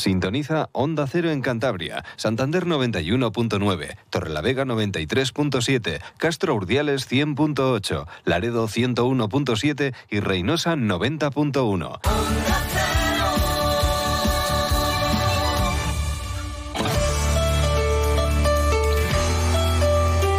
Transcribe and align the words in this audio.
Sintoniza 0.00 0.68
Onda 0.72 1.06
Cero 1.06 1.30
en 1.30 1.42
Cantabria, 1.42 2.04
Santander 2.16 2.66
91.9, 2.66 3.96
Torrelavega 4.10 4.64
93.7, 4.64 6.00
Castro 6.16 6.54
Urdiales 6.54 7.08
100.8, 7.08 8.06
Laredo 8.24 8.66
101.7 8.66 9.94
y 10.10 10.20
Reynosa 10.20 10.74
90.1. 10.74 12.00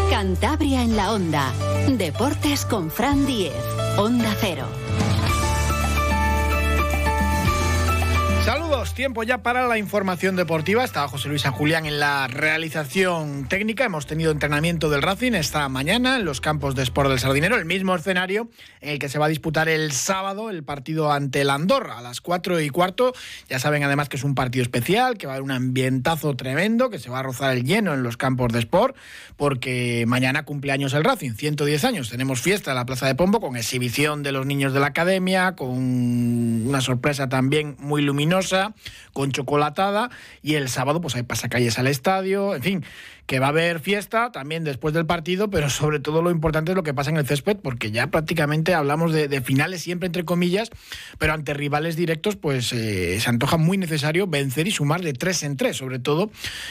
Cantabria 0.09 0.83
en 0.83 0.96
la 0.96 1.14
Onda. 1.14 1.51
Deportes 1.89 2.65
con 2.65 2.91
Fran 2.91 3.25
Diez. 3.25 3.54
Onda 3.97 4.36
Cero. 4.39 4.65
Saludos, 8.81 8.95
tiempo 8.95 9.21
ya 9.21 9.43
para 9.43 9.67
la 9.67 9.77
información 9.77 10.35
deportiva. 10.35 10.83
Estaba 10.83 11.07
José 11.07 11.29
Luis 11.29 11.43
San 11.43 11.51
Julián 11.51 11.85
en 11.85 11.99
la 11.99 12.27
realización 12.27 13.47
técnica. 13.47 13.85
Hemos 13.85 14.07
tenido 14.07 14.31
entrenamiento 14.31 14.89
del 14.89 15.04
Racing 15.04 15.33
esta 15.33 15.69
mañana 15.69 16.15
en 16.15 16.25
los 16.25 16.41
campos 16.41 16.73
de 16.73 16.81
Sport 16.81 17.11
del 17.11 17.19
Sardinero, 17.19 17.57
el 17.57 17.65
mismo 17.65 17.93
escenario 17.93 18.49
en 18.79 18.89
el 18.89 18.99
que 18.99 19.07
se 19.07 19.19
va 19.19 19.27
a 19.27 19.29
disputar 19.29 19.69
el 19.69 19.91
sábado 19.91 20.49
el 20.49 20.63
partido 20.63 21.11
ante 21.11 21.41
el 21.41 21.51
Andorra 21.51 21.99
a 21.99 22.01
las 22.01 22.21
4 22.21 22.59
y 22.59 22.69
cuarto. 22.69 23.13
Ya 23.49 23.59
saben 23.59 23.83
además 23.83 24.09
que 24.09 24.17
es 24.17 24.23
un 24.23 24.33
partido 24.33 24.63
especial, 24.63 25.19
que 25.19 25.27
va 25.27 25.33
a 25.33 25.35
haber 25.35 25.43
un 25.43 25.51
ambientazo 25.51 26.35
tremendo, 26.35 26.89
que 26.89 26.97
se 26.97 27.11
va 27.11 27.19
a 27.19 27.23
rozar 27.23 27.55
el 27.55 27.63
lleno 27.63 27.93
en 27.93 28.01
los 28.01 28.18
campos 28.18 28.51
de 28.51 28.59
Sport, 28.59 28.95
porque 29.37 30.05
mañana 30.07 30.43
cumpleaños 30.43 30.95
el 30.95 31.04
Racing, 31.04 31.33
110 31.33 31.85
años. 31.85 32.09
Tenemos 32.09 32.41
fiesta 32.41 32.71
en 32.71 32.77
la 32.77 32.88
Plaza 32.88 33.05
de 33.05 33.13
Pombo 33.13 33.41
con 33.41 33.57
exhibición 33.57 34.23
de 34.23 34.31
los 34.31 34.47
niños 34.47 34.73
de 34.73 34.79
la 34.79 34.88
academia, 34.88 35.55
con 35.55 35.69
una 35.69 36.81
sorpresa 36.81 37.29
también 37.29 37.75
muy 37.77 38.02
luminosa 38.02 38.70
con 39.14 39.31
chocolatada, 39.31 40.09
y 40.41 40.55
el 40.55 40.69
sábado 40.69 41.02
pues 41.02 41.16
hay 41.16 41.23
pasacalles 41.23 41.80
al 41.80 41.88
estadio, 41.88 42.55
en 42.55 42.61
fin, 42.61 42.86
que 43.25 43.39
va 43.39 43.47
a 43.47 43.50
haber 43.50 43.80
fiesta 43.80 44.31
también 44.31 44.64
después 44.64 44.94
del 44.94 45.05
partido, 45.05 45.50
pero 45.50 45.69
sobre 45.69 46.00
todo 46.00 46.22
lo 46.22 46.31
importante 46.31 46.72
es 46.72 46.75
lo 46.75 46.83
que 46.83 46.94
pasa 46.94 47.11
en 47.11 47.17
el 47.17 47.25
césped, 47.25 47.58
porque 47.58 47.91
ya 47.91 48.08
prácticamente 48.08 48.73
hablamos 48.73 49.13
de, 49.13 49.41
finales 49.41 49.81
siempre 49.81 50.08
entre 50.08 50.25
comillas, 50.25 50.69
pero 51.17 51.33
ante 51.33 51.53
rivales 51.53 51.95
directos 51.95 52.36
pues 52.36 52.73
eh, 52.73 53.19
se 53.19 53.30
antoja 53.30 53.58
muy 53.58 53.78
necesario 53.78 54.28
vencer 54.28 54.67
y 54.67 54.72
sumar 54.72 55.02
de 55.02 55.13
tres 55.13 55.44
en 55.44 55.55
tres, 55.55 55.78
sobre 55.78 56.00
todo 56.00 56.30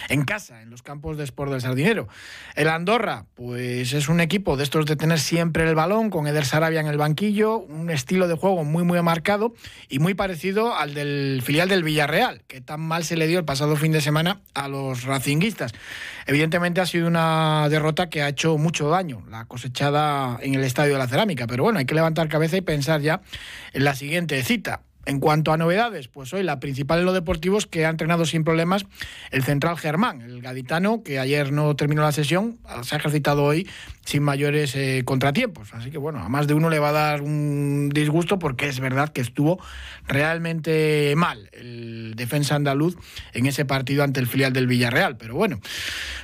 en 0.09 0.25
casa, 0.25 0.63
en 0.63 0.71
los 0.71 0.83
campos 0.83 1.17
de 1.17 1.25
Sport 1.25 1.51
del 1.51 1.61
Sardinero. 1.61 2.09
El 2.55 2.69
Andorra 2.69 3.25
pues 3.35 3.93
es 3.93 4.09
un 4.09 4.21
equipo 4.21 4.57
de 4.57 4.65
estos 4.65 4.87
de 4.87 4.97
tener 4.97 5.19
siempre 5.19 5.69
el 5.69 5.75
balón, 5.75 6.11
con 6.11 6.27
Eder 6.27 6.45
Sarabia 6.45 6.81
en 6.81 6.87
el 6.87 6.99
banquillo, 6.99 7.59
un 7.59 7.91
estilo 7.91 8.29
de 8.29 8.35
juego 8.35 8.65
muy 8.65 8.85
muy 8.85 9.01
marcado 9.03 9.55
y 9.89 9.99
muy 9.99 10.15
parecido 10.15 10.77
al 10.77 10.95
del 10.95 11.43
filial 11.45 11.69
del 11.69 11.83
Villarreal, 11.83 12.43
que 12.47 12.61
tan 12.61 12.81
mal 12.81 13.05
se 13.05 13.17
le 13.17 13.27
dio 13.27 13.39
el 13.39 13.45
pasado 13.45 13.77
fin 13.77 13.93
de 13.93 14.01
semana 14.01 14.41
a 14.55 14.69
los 14.69 15.05
racinguistas. 15.05 15.73
Evidentemente 16.27 16.40
ha 16.43 16.87
sido 16.87 17.07
una 17.09 17.69
derrota 17.69 18.09
que 18.09 18.23
ha 18.23 18.29
hecho 18.29 18.57
mucho 18.59 18.89
daño, 18.89 19.23
la 19.29 19.45
cosechada 19.47 20.39
en 20.43 20.55
el 20.55 20.65
Estadio 20.65 20.93
de 20.95 20.99
la 20.99 21.09
Cerámica, 21.09 21.47
pero 21.47 21.65
bueno, 21.65 21.79
hay 21.79 21.85
que 21.85 21.95
levantar 21.95 22.29
cabeza 22.29 22.57
y 22.57 22.61
pensar 22.61 23.01
ya 23.01 23.21
en 23.73 23.85
la 23.85 23.95
siguiente 23.95 24.43
cita. 24.43 24.83
En 25.07 25.19
cuanto 25.19 25.53
a 25.53 25.57
novedades, 25.57 26.09
pues 26.09 26.33
hoy 26.35 26.43
la 26.43 26.61
principal 26.61 27.01
en 27.01 27.07
los 27.07 27.15
deportivos 27.15 27.67
que 27.67 27.87
ha 27.87 27.89
entrenado 27.89 28.27
sin 28.27 28.45
problemas 28.45 28.85
el 29.31 29.43
central 29.43 29.79
Germán, 29.79 30.21
el 30.21 30.43
gaditano, 30.43 31.03
que 31.03 31.19
ayer 31.19 31.53
no 31.53 31.75
terminó 31.75 32.03
la 32.03 32.13
sesión, 32.13 32.59
se 32.83 32.95
ha 32.95 32.99
ejercitado 32.99 33.45
hoy 33.45 33.67
sin 34.05 34.23
mayores 34.23 34.77
eh, 34.77 35.03
contratiempos. 35.05 35.73
Así 35.73 35.91
que 35.91 35.99
bueno, 35.99 36.21
a 36.21 36.29
más 36.29 36.47
de 36.47 36.55
uno 36.55 36.69
le 36.69 36.79
va 36.79 36.91
a 36.91 36.93
dar 36.93 37.23
un 37.23 37.91
disgusto 37.95 38.39
porque 38.39 38.69
es 38.69 38.79
verdad 38.79 39.09
que 39.09 39.21
estuvo 39.23 39.59
realmente 40.07 41.15
mal 41.17 41.49
el 41.53 42.15
defensa 42.17 42.57
andaluz 42.57 42.97
en 43.33 43.47
ese 43.47 43.65
partido 43.65 44.05
ante 44.05 44.21
el 44.21 44.27
filial 44.27 44.53
del 44.53 44.67
Villarreal. 44.67 45.17
Pero 45.17 45.35
bueno, 45.35 45.61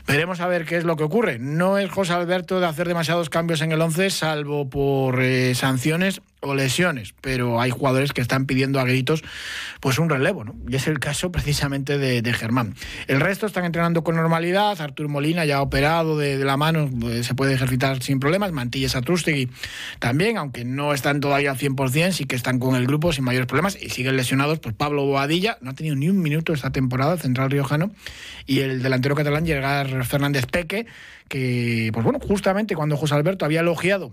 veremos 0.07 0.41
a 0.41 0.49
ver 0.49 0.67
qué 0.67 0.77
es 0.77 0.85
lo 0.85 0.97
que 0.97 1.05
ocurre. 1.05 1.39
No 1.39 1.79
es 1.79 1.91
José 1.91 2.13
Alberto 2.13 2.61
de 2.61 2.67
hacer 2.67 2.89
demasiados 2.89 3.31
cambios 3.31 3.63
en 3.63 3.73
el 3.73 3.81
11, 3.81 4.11
salvo 4.11 4.69
por 4.69 5.23
eh, 5.23 5.55
sanciones 5.55 6.21
lesiones, 6.55 7.15
pero 7.21 7.61
hay 7.61 7.71
jugadores 7.71 8.13
que 8.13 8.21
están 8.21 8.47
pidiendo 8.47 8.81
a 8.81 8.85
gritos 8.85 9.23
pues 9.81 9.99
un 9.99 10.09
relevo, 10.09 10.45
¿no? 10.45 10.55
Y 10.69 10.77
es 10.77 10.87
el 10.87 10.99
caso 10.99 11.33
precisamente 11.33 11.99
de, 11.99 12.33
Germán. 12.33 12.75
El 13.07 13.21
resto 13.21 13.47
están 13.47 13.65
entrenando 13.65 14.05
con 14.05 14.17
normalidad, 14.17 14.81
Artur 14.81 15.09
Molina 15.09 15.45
ya 15.45 15.57
ha 15.59 15.63
operado 15.63 16.19
de, 16.19 16.37
la 16.39 16.57
mano, 16.57 16.91
pues, 17.01 17.27
se 17.27 17.35
puede 17.35 17.55
ejercitar 17.55 18.03
sin 18.03 18.21
problemas, 18.21 18.53
Mantillas 18.53 18.97
Atrustegui 18.97 19.49
también, 19.99 20.37
aunque 20.37 20.65
no 20.65 20.93
están 20.93 21.21
todavía 21.21 21.53
al 21.53 21.59
100%, 21.59 22.13
sí 22.13 22.25
que 22.25 22.37
están 22.37 22.59
con 22.59 22.75
el 22.75 22.87
grupo 22.87 23.13
sin 23.13 23.25
mayores 23.25 23.47
problemas 23.47 23.79
y 23.81 23.91
siguen 23.91 24.17
lesionados, 24.17 24.59
pues 24.59 24.75
Pablo 24.75 25.05
Boadilla 25.05 25.59
no 25.61 25.71
ha 25.71 25.75
tenido 25.75 25.97
ni 25.97 26.09
un 26.09 26.21
minuto 26.21 26.53
esta 26.53 26.71
temporada, 26.71 27.17
central 27.17 27.51
riojano, 27.51 27.93
y 28.47 28.61
el 28.61 28.83
delantero 28.83 29.15
catalán 29.15 29.47
Llegar 29.47 30.05
Fernández 30.05 30.47
Peque, 30.47 30.87
que, 31.29 31.91
pues 31.93 32.05
bueno, 32.05 32.19
justamente 32.21 32.75
cuando 32.75 32.97
José 32.97 33.15
Alberto 33.15 33.45
había 33.45 33.61
elogiado 33.61 34.13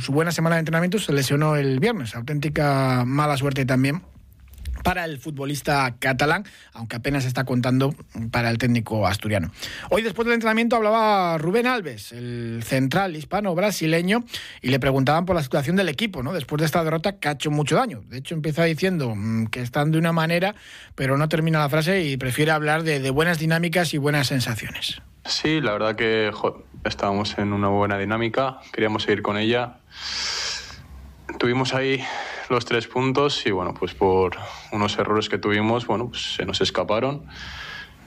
su 0.00 0.12
buena 0.12 0.32
semana 0.32 0.56
de 0.56 0.60
entrenamiento 0.60 0.98
se 0.98 1.12
lesionó 1.12 1.56
el 1.56 1.80
viernes. 1.80 2.14
Auténtica 2.14 3.04
mala 3.06 3.36
suerte 3.36 3.64
también 3.66 4.02
para 4.86 5.04
el 5.04 5.18
futbolista 5.18 5.96
catalán, 5.98 6.44
aunque 6.72 6.94
apenas 6.94 7.24
está 7.24 7.42
contando 7.42 7.92
para 8.30 8.50
el 8.50 8.58
técnico 8.58 9.04
asturiano. 9.08 9.50
Hoy 9.90 10.02
después 10.02 10.26
del 10.26 10.34
entrenamiento 10.34 10.76
hablaba 10.76 11.38
Rubén 11.38 11.66
Alves, 11.66 12.12
el 12.12 12.62
central 12.64 13.16
hispano-brasileño, 13.16 14.22
y 14.62 14.68
le 14.68 14.78
preguntaban 14.78 15.26
por 15.26 15.34
la 15.34 15.42
situación 15.42 15.74
del 15.74 15.88
equipo, 15.88 16.22
¿no? 16.22 16.32
Después 16.32 16.60
de 16.60 16.66
esta 16.66 16.84
derrota 16.84 17.18
que 17.18 17.26
ha 17.26 17.32
hecho 17.32 17.50
mucho 17.50 17.74
daño. 17.74 18.04
De 18.06 18.18
hecho, 18.18 18.36
empieza 18.36 18.62
diciendo 18.62 19.12
mm, 19.16 19.46
que 19.46 19.60
están 19.60 19.90
de 19.90 19.98
una 19.98 20.12
manera, 20.12 20.54
pero 20.94 21.18
no 21.18 21.28
termina 21.28 21.58
la 21.58 21.68
frase 21.68 22.04
y 22.04 22.16
prefiere 22.16 22.52
hablar 22.52 22.84
de, 22.84 23.10
buenas 23.10 23.40
dinámicas 23.40 23.92
y 23.92 23.98
buenas 23.98 24.28
sensaciones. 24.28 25.02
Sí, 25.24 25.60
la 25.60 25.72
verdad 25.72 25.96
que 25.96 26.30
estábamos 26.84 27.36
en 27.38 27.52
una 27.52 27.66
buena 27.66 27.98
dinámica, 27.98 28.60
queríamos 28.72 29.02
seguir 29.02 29.22
con 29.22 29.36
ella. 29.36 29.78
Tuvimos 31.40 31.74
ahí 31.74 32.04
los 32.48 32.64
tres 32.64 32.86
puntos 32.86 33.46
y 33.46 33.50
bueno, 33.50 33.74
pues 33.74 33.94
por 33.94 34.36
unos 34.72 34.98
errores 34.98 35.28
que 35.28 35.38
tuvimos, 35.38 35.86
bueno, 35.86 36.08
pues 36.08 36.34
se 36.34 36.44
nos 36.44 36.60
escaparon. 36.60 37.26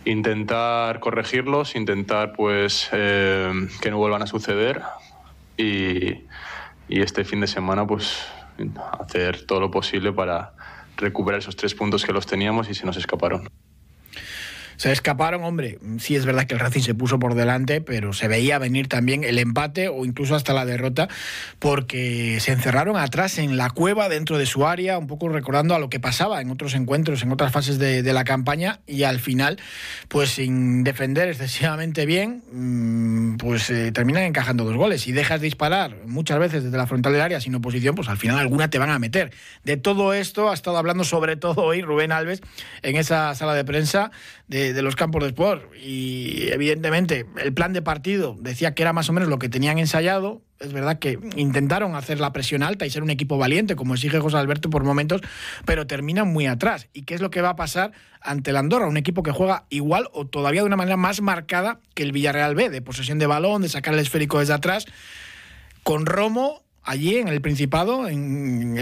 Intentar 0.05 0.99
corregirlos, 0.99 1.75
intentar 1.75 2.33
pues 2.33 2.89
eh, 2.93 3.51
que 3.81 3.91
no 3.91 3.97
vuelvan 3.97 4.21
a 4.21 4.27
suceder 4.27 4.81
y, 5.57 6.23
y 6.87 7.01
este 7.01 7.25
fin 7.25 7.41
de 7.41 7.47
semana 7.47 7.85
pues 7.85 8.25
hacer 8.99 9.45
todo 9.45 9.59
lo 9.59 9.71
posible 9.71 10.11
para 10.11 10.53
recuperar 10.97 11.39
esos 11.39 11.55
tres 11.55 11.75
puntos 11.75 12.05
que 12.05 12.13
los 12.13 12.25
teníamos 12.25 12.69
y 12.69 12.73
se 12.73 12.85
nos 12.85 12.97
escaparon. 12.97 13.49
Se 14.79 14.93
escaparon, 14.93 15.43
hombre. 15.43 15.77
Sí 15.99 16.15
es 16.15 16.25
verdad 16.25 16.45
que 16.45 16.53
el 16.53 16.61
Racing 16.61 16.79
se 16.79 16.95
puso 16.95 17.19
por 17.19 17.35
delante, 17.35 17.81
pero 17.81 18.13
se 18.13 18.29
veía 18.29 18.57
venir 18.59 18.87
también 18.87 19.25
el 19.25 19.37
empate 19.37 19.89
o 19.89 20.05
incluso 20.05 20.35
hasta 20.35 20.53
la 20.53 20.63
derrota, 20.63 21.09
porque 21.59 22.37
se 22.39 22.53
encerraron 22.53 22.95
atrás 22.95 23.39
en 23.39 23.57
la 23.57 23.71
cueva 23.71 24.07
dentro 24.07 24.37
de 24.37 24.45
su 24.45 24.65
área, 24.65 24.97
un 24.97 25.07
poco 25.07 25.27
recordando 25.27 25.75
a 25.75 25.79
lo 25.79 25.89
que 25.89 25.99
pasaba 25.99 26.39
en 26.39 26.49
otros 26.49 26.75
encuentros, 26.75 27.23
en 27.23 27.33
otras 27.33 27.51
fases 27.51 27.77
de, 27.77 28.01
la 28.13 28.23
campaña, 28.23 28.79
y 28.87 29.03
al 29.03 29.19
final, 29.19 29.59
pues 30.07 30.29
sin 30.29 30.85
defender 30.85 31.27
excesivamente 31.27 32.05
bien, 32.05 32.41
mm, 32.49 33.35
pues 33.35 33.69
eh, 33.71 33.91
terminan 33.91 34.23
encajando 34.23 34.63
dos 34.63 34.77
goles. 34.77 35.01
Si 35.01 35.11
dejas 35.11 35.41
disparar 35.41 35.97
muchas 36.05 36.39
veces 36.39 36.63
desde 36.63 36.77
la 36.77 36.87
frontal 36.87 37.11
del 37.11 37.21
área 37.21 37.41
sin 37.41 37.53
oposición, 37.53 37.95
pues 37.95 38.07
al 38.07 38.17
final 38.17 38.39
alguna 38.39 38.69
te 38.69 38.79
van 38.79 38.91
a 38.91 38.97
meter. 38.97 39.33
De 39.65 39.75
todo 39.75 40.13
esto 40.13 40.49
ha 40.49 40.53
estado 40.53 40.77
hablando 40.77 41.03
sobre 41.03 41.35
todo 41.35 41.63
hoy 41.63 41.81
Rubén 41.81 42.13
Alves 42.13 42.41
en 42.81 42.95
esa 42.95 43.35
sala 43.35 43.53
de 43.53 43.65
prensa 43.65 44.11
de, 44.49 44.68
los 44.81 44.95
campos 44.95 45.23
de 45.23 45.29
sport. 45.29 45.63
Y 45.83 46.49
evidentemente 46.51 47.25
el 47.43 47.53
plan 47.53 47.73
de 47.73 47.81
partido 47.81 48.35
decía 48.39 48.73
que 48.73 48.83
era 48.83 48.93
más 48.93 49.09
o 49.09 49.13
menos 49.13 49.29
lo 49.29 49.39
que 49.39 49.49
tenían 49.49 49.79
ensayado. 49.79 50.41
Es 50.59 50.73
verdad 50.73 50.99
que 50.99 51.19
intentaron 51.35 51.95
hacer 51.95 52.19
la 52.19 52.33
presión 52.33 52.63
alta 52.63 52.85
y 52.85 52.89
ser 52.89 53.03
un 53.03 53.09
equipo 53.09 53.37
valiente, 53.37 53.75
como 53.75 53.93
exige 53.93 54.19
José 54.19 54.37
Alberto 54.37 54.69
por 54.69 54.83
momentos, 54.83 55.21
pero 55.65 55.87
terminan 55.87 56.27
muy 56.27 56.47
atrás. 56.47 56.87
¿Y 56.93 57.03
qué 57.03 57.15
es 57.15 57.21
lo 57.21 57.29
que 57.29 57.41
va 57.41 57.49
a 57.49 57.55
pasar 57.55 57.91
ante 58.21 58.51
el 58.51 58.57
Andorra? 58.57 58.87
Un 58.87 58.97
equipo 58.97 59.23
que 59.23 59.31
juega 59.31 59.65
igual 59.69 60.09
o 60.11 60.27
todavía 60.27 60.61
de 60.61 60.67
una 60.67 60.75
manera 60.75 60.97
más 60.97 61.21
marcada 61.21 61.79
que 61.93 62.03
el 62.03 62.11
Villarreal 62.11 62.55
B, 62.55 62.69
de 62.69 62.81
posesión 62.81 63.19
de 63.19 63.27
balón, 63.27 63.61
de 63.61 63.69
sacar 63.69 63.93
el 63.93 63.99
esférico 64.01 64.39
desde 64.39 64.53
atrás, 64.53 64.85
con 65.83 66.05
Romo 66.05 66.63
allí 66.89 67.17
en 67.17 67.27
el 67.27 67.39
Principado, 67.39 68.07
en, 68.07 68.77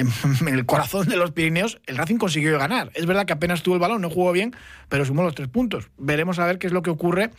el 0.47 0.65
corazón 0.65 1.09
de 1.09 1.17
los 1.17 1.31
Pirineos, 1.31 1.79
el 1.87 1.97
Racing 1.97 2.15
consiguió 2.15 2.57
ganar. 2.57 2.89
Es 2.93 3.05
verdad 3.05 3.25
que 3.25 3.33
apenas 3.33 3.63
tuvo 3.63 3.75
el 3.75 3.81
balón, 3.81 4.01
no 4.01 4.09
jugó 4.09 4.31
bien, 4.31 4.55
pero 4.87 5.03
sumó 5.03 5.23
los 5.23 5.35
tres 5.35 5.49
puntos. 5.49 5.89
Veremos 5.97 6.39
a 6.39 6.45
ver 6.45 6.57
qué 6.57 6.67
es 6.67 6.73
lo 6.73 6.81
que 6.81 6.89
ocurre 6.89 7.31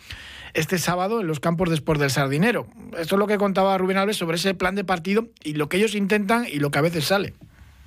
este 0.53 0.76
sábado 0.76 1.23
en 1.23 1.26
los 1.26 1.41
campos 1.41 1.70
de 1.70 1.75
Sport 1.76 2.00
del 2.00 2.11
Sardinero. 2.11 2.67
Esto 2.99 3.15
es 3.15 3.19
lo 3.19 3.26
que 3.26 3.38
contaba 3.38 3.79
Rubén 3.79 3.97
Alves 3.97 4.19
sobre 4.19 4.37
ese 4.37 4.53
plan 4.53 4.75
de 4.75 4.85
partido 4.85 5.29
y 5.43 5.55
lo 5.55 5.70
que 5.70 5.79
ellos 5.79 5.94
intentan 5.94 6.47
y 6.47 6.59
lo 6.59 6.71
que 6.71 6.79
a 6.79 6.82
veces 6.82 7.06
sale. 7.06 7.32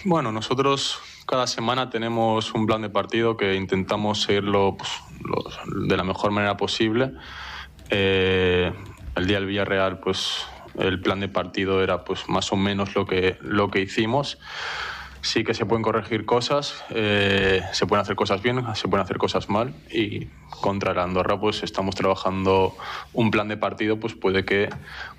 Bueno, 0.03 0.31
nosotros 0.31 0.99
cada 1.27 1.45
semana 1.45 1.91
tenemos 1.91 2.51
un 2.55 2.65
plan 2.65 2.81
de 2.81 2.89
partido 2.89 3.37
que 3.37 3.53
intentamos 3.53 4.23
seguirlo 4.23 4.75
pues, 4.75 4.89
de 5.87 5.95
la 5.95 6.03
mejor 6.03 6.31
manera 6.31 6.57
posible. 6.57 7.11
Eh, 7.91 8.73
el 9.15 9.27
día 9.27 9.37
del 9.37 9.45
Villarreal, 9.45 9.99
pues 9.99 10.47
el 10.77 11.01
plan 11.01 11.19
de 11.19 11.27
partido 11.27 11.83
era 11.83 12.03
pues 12.03 12.27
más 12.29 12.51
o 12.51 12.55
menos 12.55 12.95
lo 12.95 13.05
que, 13.05 13.37
lo 13.41 13.69
que 13.69 13.81
hicimos. 13.81 14.37
sí 15.21 15.43
que 15.43 15.53
se 15.53 15.65
pueden 15.65 15.83
corregir 15.83 16.25
cosas, 16.25 16.83
eh, 16.89 17.61
se 17.73 17.85
pueden 17.85 18.01
hacer 18.01 18.15
cosas 18.15 18.41
bien, 18.41 18.63
se 18.75 18.87
pueden 18.87 19.03
hacer 19.03 19.17
cosas 19.17 19.49
mal 19.49 19.73
y 19.91 20.27
contra 20.49 20.93
la 20.93 21.03
Andorra 21.03 21.39
pues 21.39 21.63
estamos 21.63 21.95
trabajando 21.95 22.75
un 23.13 23.29
plan 23.29 23.47
de 23.47 23.57
partido 23.57 23.99
pues 23.99 24.15
puede 24.15 24.45
que 24.45 24.69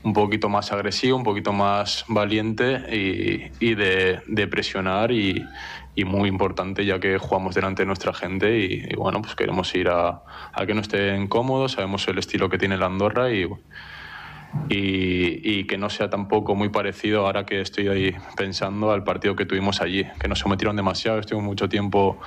un 0.02 0.12
poquito 0.12 0.48
más 0.48 0.72
agresivo, 0.72 1.16
un 1.16 1.24
poquito 1.24 1.52
más 1.52 2.04
valiente 2.08 2.82
y, 3.60 3.74
de, 3.74 4.48
presionar 4.50 5.12
y, 5.12 5.44
muy 6.04 6.28
importante 6.28 6.84
ya 6.84 6.98
que 6.98 7.18
jugamos 7.18 7.54
delante 7.54 7.82
de 7.82 7.86
nuestra 7.86 8.12
gente 8.12 8.58
y, 8.58 8.94
bueno 8.96 9.22
pues 9.22 9.36
queremos 9.36 9.72
ir 9.74 9.88
a, 9.88 10.22
a, 10.52 10.66
que 10.66 10.74
no 10.74 10.80
estén 10.80 11.28
cómodos, 11.28 11.72
sabemos 11.72 12.08
el 12.08 12.18
estilo 12.18 12.48
que 12.48 12.58
tiene 12.58 12.76
la 12.76 12.86
Andorra 12.86 13.30
y 13.30 13.46
y, 14.68 15.64
que 15.64 15.78
no 15.78 15.90
sea 15.90 16.10
tampoco 16.10 16.54
muy 16.54 16.68
parecido 16.68 17.26
ahora 17.26 17.46
que 17.46 17.60
estoy 17.60 17.88
ahí 17.88 18.14
pensando 18.36 18.90
al 18.90 19.04
partido 19.04 19.36
que 19.36 19.46
tuvimos 19.46 19.80
allí, 19.80 20.04
que 20.20 20.28
nos 20.28 20.40
sometieron 20.40 20.76
demasiado, 20.76 21.18
estuvimos 21.18 21.46
mucho 21.46 21.68
tiempo 21.68 22.20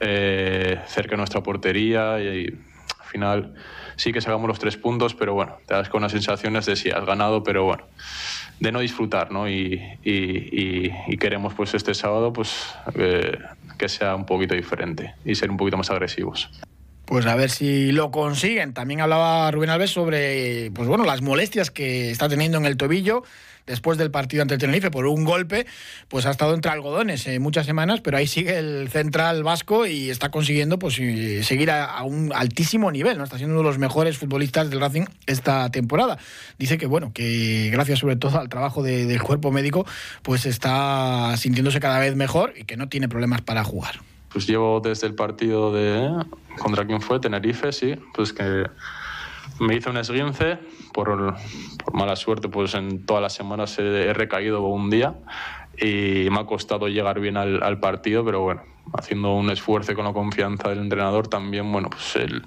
eh, 0.00 0.80
cerca 0.86 1.12
de 1.12 1.16
nuestra 1.18 1.42
portería 1.42 2.20
y, 2.20 2.46
al 2.98 3.06
final 3.06 3.54
sí 3.96 4.12
que 4.12 4.20
sacamos 4.20 4.48
los 4.48 4.58
tres 4.58 4.76
puntos, 4.76 5.14
pero 5.14 5.32
bueno, 5.32 5.56
te 5.66 5.74
das 5.74 5.88
con 5.88 6.02
las 6.02 6.12
sensaciones 6.12 6.66
de 6.66 6.76
si 6.76 6.90
has 6.90 7.04
ganado, 7.06 7.42
pero 7.42 7.64
bueno, 7.64 7.84
de 8.60 8.70
no 8.70 8.80
disfrutar, 8.80 9.30
¿no? 9.30 9.48
Y, 9.48 9.98
queremos 11.18 11.54
pues 11.54 11.74
este 11.74 11.94
sábado 11.94 12.32
pues 12.32 12.74
eh, 12.94 13.38
que 13.78 13.88
sea 13.88 14.14
un 14.14 14.24
poquito 14.24 14.54
diferente 14.54 15.14
y 15.24 15.34
ser 15.34 15.50
un 15.50 15.56
poquito 15.56 15.76
más 15.76 15.90
agresivos. 15.90 16.50
Pues 17.08 17.24
a 17.24 17.34
ver 17.36 17.48
si 17.48 17.90
lo 17.90 18.10
consiguen. 18.10 18.74
También 18.74 19.00
hablaba 19.00 19.50
Rubén 19.50 19.70
Alves 19.70 19.92
sobre 19.92 20.70
pues 20.74 20.86
bueno, 20.86 21.06
las 21.06 21.22
molestias 21.22 21.70
que 21.70 22.10
está 22.10 22.28
teniendo 22.28 22.58
en 22.58 22.66
el 22.66 22.76
tobillo 22.76 23.22
después 23.66 23.96
del 23.96 24.10
partido 24.10 24.42
ante 24.42 24.58
Tenerife 24.58 24.90
por 24.90 25.06
un 25.06 25.24
golpe, 25.24 25.66
pues 26.08 26.26
ha 26.26 26.30
estado 26.30 26.54
entre 26.54 26.70
algodones 26.70 27.26
eh, 27.26 27.38
muchas 27.38 27.64
semanas, 27.64 28.02
pero 28.02 28.18
ahí 28.18 28.26
sigue 28.26 28.58
el 28.58 28.90
central 28.90 29.42
vasco 29.42 29.86
y 29.86 30.10
está 30.10 30.30
consiguiendo 30.30 30.78
pues 30.78 30.98
eh, 30.98 31.42
seguir 31.44 31.70
a, 31.70 32.02
un 32.02 32.30
altísimo 32.34 32.90
nivel, 32.90 33.16
¿no? 33.16 33.24
Está 33.24 33.38
siendo 33.38 33.54
uno 33.54 33.62
de 33.62 33.68
los 33.70 33.78
mejores 33.78 34.18
futbolistas 34.18 34.68
del 34.68 34.78
Racing 34.78 35.06
esta 35.24 35.70
temporada. 35.70 36.18
Dice 36.58 36.76
que 36.76 36.84
bueno, 36.84 37.12
que 37.14 37.70
gracias 37.72 38.00
sobre 38.00 38.16
todo 38.16 38.38
al 38.38 38.50
trabajo 38.50 38.82
del 38.82 39.22
cuerpo 39.22 39.50
médico, 39.50 39.86
pues 40.20 40.44
está 40.44 41.34
sintiéndose 41.38 41.80
cada 41.80 42.00
vez 42.00 42.14
mejor 42.16 42.52
y 42.54 42.64
que 42.64 42.76
no 42.76 42.90
tiene 42.90 43.08
problemas 43.08 43.40
para 43.40 43.64
jugar 43.64 43.98
pues 44.32 44.46
llevo 44.46 44.80
desde 44.80 45.06
el 45.06 45.14
partido 45.14 45.72
de 45.72 46.10
contra 46.60 46.86
quién 46.86 47.00
fue 47.00 47.20
Tenerife 47.20 47.72
sí. 47.72 47.96
Pues 48.14 48.32
que 48.32 48.66
me 49.60 49.76
hizo 49.76 49.90
un 49.90 49.96
esguince. 49.96 50.58
Por, 50.92 51.34
por 51.84 51.94
mala 51.94 52.16
suerte 52.16 52.48
pues 52.48 52.74
en 52.74 53.04
todas 53.06 53.22
las 53.22 53.32
semanas 53.32 53.78
he, 53.78 54.12
recaído 54.12 54.62
un 54.62 54.90
día 54.90 55.14
y 55.80 56.28
me 56.30 56.40
ha 56.40 56.44
costado 56.46 56.88
llegar 56.88 57.20
bien 57.20 57.36
al, 57.36 57.62
al, 57.62 57.78
partido 57.78 58.24
pero 58.24 58.40
bueno 58.40 58.62
haciendo 58.94 59.34
un 59.34 59.50
esfuerzo 59.50 59.94
con 59.94 60.06
la 60.06 60.12
confianza 60.12 60.70
del 60.70 60.80
entrenador 60.80 61.28
también 61.28 61.70
bueno 61.70 61.88
pues 61.90 62.16
el, 62.16 62.42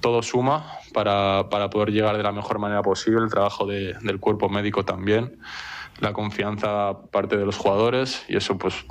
todo 0.00 0.22
suma 0.22 0.66
para, 0.92 1.48
para, 1.50 1.70
poder 1.70 1.90
llegar 1.90 2.16
de 2.16 2.22
la 2.22 2.32
mejor 2.32 2.58
manera 2.58 2.82
posible. 2.82 3.22
El 3.22 3.30
trabajo 3.30 3.66
de, 3.66 3.94
del 4.02 4.20
cuerpo 4.20 4.48
médico 4.48 4.84
también 4.84 5.38
la 5.98 6.12
confianza 6.12 6.98
parte 7.10 7.36
de 7.36 7.46
los 7.46 7.56
jugadores 7.56 8.24
y 8.28 8.36
eso 8.36 8.58
pues 8.58 8.84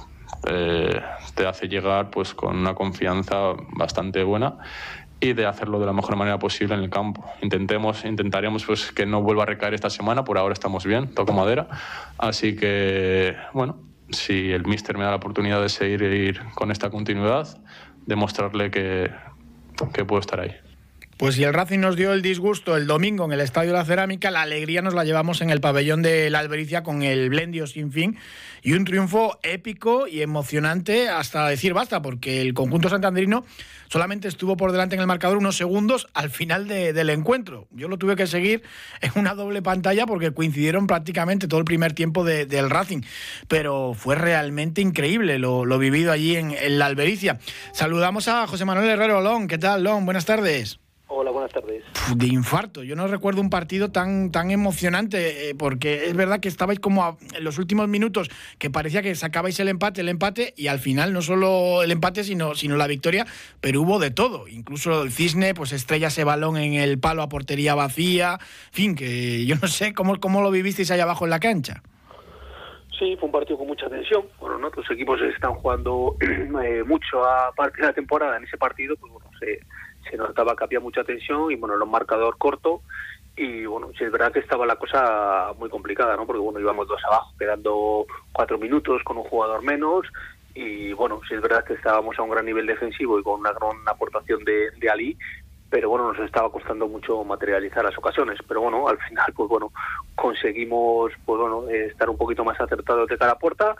eh, 0.47 1.01
te 1.35 1.45
hace 1.45 1.67
llegar 1.67 2.09
pues 2.09 2.33
con 2.33 2.57
una 2.57 2.75
confianza 2.75 3.53
bastante 3.75 4.23
buena 4.23 4.57
y 5.19 5.33
de 5.33 5.45
hacerlo 5.45 5.79
de 5.79 5.85
la 5.85 5.93
mejor 5.93 6.15
manera 6.15 6.39
posible 6.39 6.75
en 6.75 6.81
el 6.81 6.89
campo. 6.89 7.25
Intentemos, 7.41 8.05
intentaremos 8.05 8.65
pues 8.65 8.91
que 8.91 9.05
no 9.05 9.21
vuelva 9.21 9.43
a 9.43 9.45
recaer 9.45 9.73
esta 9.73 9.89
semana, 9.89 10.23
por 10.23 10.37
ahora 10.37 10.53
estamos 10.53 10.85
bien, 10.85 11.13
toco 11.13 11.33
madera, 11.33 11.67
así 12.17 12.55
que 12.55 13.35
bueno, 13.53 13.77
si 14.09 14.51
el 14.51 14.65
míster 14.65 14.97
me 14.97 15.03
da 15.03 15.11
la 15.11 15.17
oportunidad 15.17 15.61
de 15.61 15.69
seguir 15.69 16.01
ir 16.03 16.41
con 16.53 16.71
esta 16.71 16.89
continuidad, 16.89 17.57
demostrarle 18.05 18.69
que, 18.69 19.11
que 19.93 20.05
puedo 20.05 20.19
estar 20.19 20.39
ahí. 20.39 20.55
Pues 21.17 21.35
si 21.35 21.45
el 21.45 21.53
Racing 21.53 21.79
nos 21.79 21.95
dio 21.95 22.11
el 22.11 22.21
disgusto 22.21 22.75
el 22.75 22.87
domingo 22.87 23.23
en 23.23 23.31
el 23.31 23.39
Estadio 23.39 23.71
de 23.71 23.77
la 23.77 23.85
Cerámica, 23.85 24.31
la 24.31 24.41
alegría 24.41 24.81
nos 24.81 24.93
la 24.93 25.05
llevamos 25.05 25.39
en 25.39 25.49
el 25.49 25.61
pabellón 25.61 26.01
de 26.01 26.29
la 26.29 26.39
Albericia 26.39 26.83
con 26.83 27.03
el 27.03 27.29
Blendio 27.29 27.67
sin 27.67 27.93
fin 27.93 28.17
y 28.61 28.73
un 28.73 28.83
triunfo 28.83 29.39
épico 29.41 30.07
y 30.07 30.21
emocionante 30.21 31.07
hasta 31.07 31.47
decir 31.47 31.73
basta, 31.73 32.01
porque 32.01 32.41
el 32.41 32.53
conjunto 32.53 32.89
santanderino 32.89 33.45
solamente 33.87 34.27
estuvo 34.27 34.57
por 34.57 34.73
delante 34.73 34.95
en 34.95 35.01
el 35.01 35.07
marcador 35.07 35.37
unos 35.37 35.55
segundos 35.55 36.05
al 36.13 36.29
final 36.29 36.67
del 36.67 37.09
encuentro. 37.09 37.69
Yo 37.71 37.87
lo 37.87 37.97
tuve 37.97 38.17
que 38.17 38.27
seguir 38.27 38.63
en 38.99 39.11
una 39.15 39.35
doble 39.35 39.61
pantalla 39.61 40.05
porque 40.05 40.33
coincidieron 40.33 40.85
prácticamente 40.85 41.47
todo 41.47 41.61
el 41.61 41.65
primer 41.65 41.93
tiempo 41.93 42.25
del 42.25 42.69
Racing, 42.69 43.03
pero 43.47 43.93
fue 43.93 44.15
realmente 44.15 44.81
increíble 44.81 45.39
lo, 45.39 45.79
vivido 45.79 46.11
allí 46.11 46.35
en, 46.35 46.51
en, 46.51 46.77
la 46.77 46.87
Albericia. 46.87 47.39
Saludamos 47.71 48.27
a 48.27 48.47
José 48.47 48.65
Manuel 48.65 48.89
Herrero 48.89 49.21
Lón. 49.21 49.47
¿Qué 49.47 49.57
tal, 49.57 49.85
Lón? 49.85 50.03
Buenas 50.03 50.25
tardes. 50.25 50.79
Buenas 51.45 51.61
tardes. 51.61 52.17
De 52.17 52.27
infarto. 52.27 52.83
Yo 52.83 52.95
no 52.95 53.07
recuerdo 53.07 53.39
un 53.39 53.51
partido 53.51 53.91
tan, 53.91 54.31
tan 54.31 54.49
emocionante, 54.49 55.49
eh, 55.49 55.55
porque 55.55 56.05
es 56.05 56.15
verdad 56.15 56.39
que 56.39 56.47
estabais 56.47 56.79
como 56.79 57.19
en 57.35 57.43
los 57.43 57.59
últimos 57.59 57.87
minutos, 57.87 58.29
que 58.57 58.71
parecía 58.71 59.03
que 59.03 59.13
sacabais 59.13 59.59
el 59.59 59.67
empate, 59.67 60.01
el 60.01 60.09
empate, 60.09 60.53
y 60.57 60.67
al 60.67 60.79
final 60.79 61.13
no 61.13 61.21
solo 61.21 61.83
el 61.83 61.91
empate, 61.91 62.23
sino, 62.23 62.55
sino 62.55 62.77
la 62.77 62.87
victoria, 62.87 63.27
pero 63.61 63.81
hubo 63.81 63.99
de 63.99 64.09
todo. 64.09 64.47
Incluso 64.47 65.03
el 65.03 65.11
Cisne, 65.11 65.53
pues 65.53 65.71
estrella 65.71 66.07
ese 66.07 66.23
balón 66.23 66.57
en 66.57 66.73
el 66.73 66.97
palo 66.97 67.21
a 67.21 67.29
portería 67.29 67.75
vacía. 67.75 68.39
En 68.67 68.73
fin, 68.73 68.95
que 68.95 69.45
yo 69.45 69.55
no 69.61 69.67
sé 69.67 69.93
cómo, 69.93 70.19
cómo 70.19 70.41
lo 70.41 70.49
vivisteis 70.49 70.89
ahí 70.89 70.99
abajo 70.99 71.25
en 71.25 71.29
la 71.29 71.39
cancha. 71.39 71.83
Sí, 72.97 73.15
fue 73.19 73.27
un 73.27 73.33
partido 73.33 73.57
con 73.57 73.67
mucha 73.67 73.87
tensión. 73.89 74.23
Bueno, 74.39 74.57
¿no? 74.57 74.71
los 74.75 74.89
equipos 74.89 75.21
están 75.21 75.53
jugando 75.55 76.15
eh, 76.21 76.83
mucho 76.83 77.23
a 77.23 77.51
parte 77.51 77.81
de 77.81 77.87
la 77.87 77.93
temporada 77.93 78.37
en 78.37 78.45
ese 78.45 78.57
partido, 78.57 78.95
pues 78.95 79.11
bueno, 79.11 79.29
se 79.39 79.59
se 80.09 80.17
notaba 80.17 80.55
que 80.55 80.63
había 80.63 80.79
mucha 80.79 81.03
tensión 81.03 81.51
y 81.51 81.55
bueno, 81.55 81.75
era 81.75 81.83
un 81.83 81.91
marcador 81.91 82.37
corto 82.37 82.81
y 83.37 83.65
bueno, 83.65 83.89
sí 83.97 84.03
es 84.05 84.11
verdad 84.11 84.31
que 84.31 84.39
estaba 84.39 84.65
la 84.65 84.77
cosa 84.77 85.51
muy 85.57 85.69
complicada, 85.69 86.15
¿no? 86.15 86.25
Porque 86.25 86.39
bueno, 86.39 86.59
íbamos 86.59 86.87
dos 86.87 87.03
abajo, 87.05 87.33
quedando 87.37 88.05
cuatro 88.31 88.57
minutos 88.57 89.03
con 89.03 89.17
un 89.17 89.23
jugador 89.23 89.61
menos 89.61 90.07
y 90.53 90.93
bueno, 90.93 91.19
sí 91.27 91.35
es 91.35 91.41
verdad 91.41 91.65
que 91.65 91.73
estábamos 91.73 92.17
a 92.17 92.21
un 92.21 92.29
gran 92.29 92.45
nivel 92.45 92.65
defensivo 92.65 93.19
y 93.19 93.23
con 93.23 93.41
una 93.41 93.51
gran 93.51 93.77
aportación 93.87 94.45
de, 94.45 94.71
de 94.71 94.89
Ali, 94.89 95.17
pero 95.69 95.89
bueno, 95.89 96.13
nos 96.13 96.25
estaba 96.25 96.49
costando 96.49 96.87
mucho 96.87 97.25
materializar 97.25 97.83
las 97.83 97.97
ocasiones, 97.97 98.39
pero 98.47 98.61
bueno, 98.61 98.87
al 98.87 98.97
final 98.99 99.33
pues 99.35 99.49
bueno, 99.49 99.73
conseguimos 100.15 101.11
pues 101.25 101.39
bueno, 101.39 101.67
estar 101.67 102.09
un 102.09 102.17
poquito 102.17 102.45
más 102.45 102.59
acertados 102.61 103.09
de 103.09 103.17
cara 103.17 103.33
a 103.33 103.39
puerta 103.39 103.75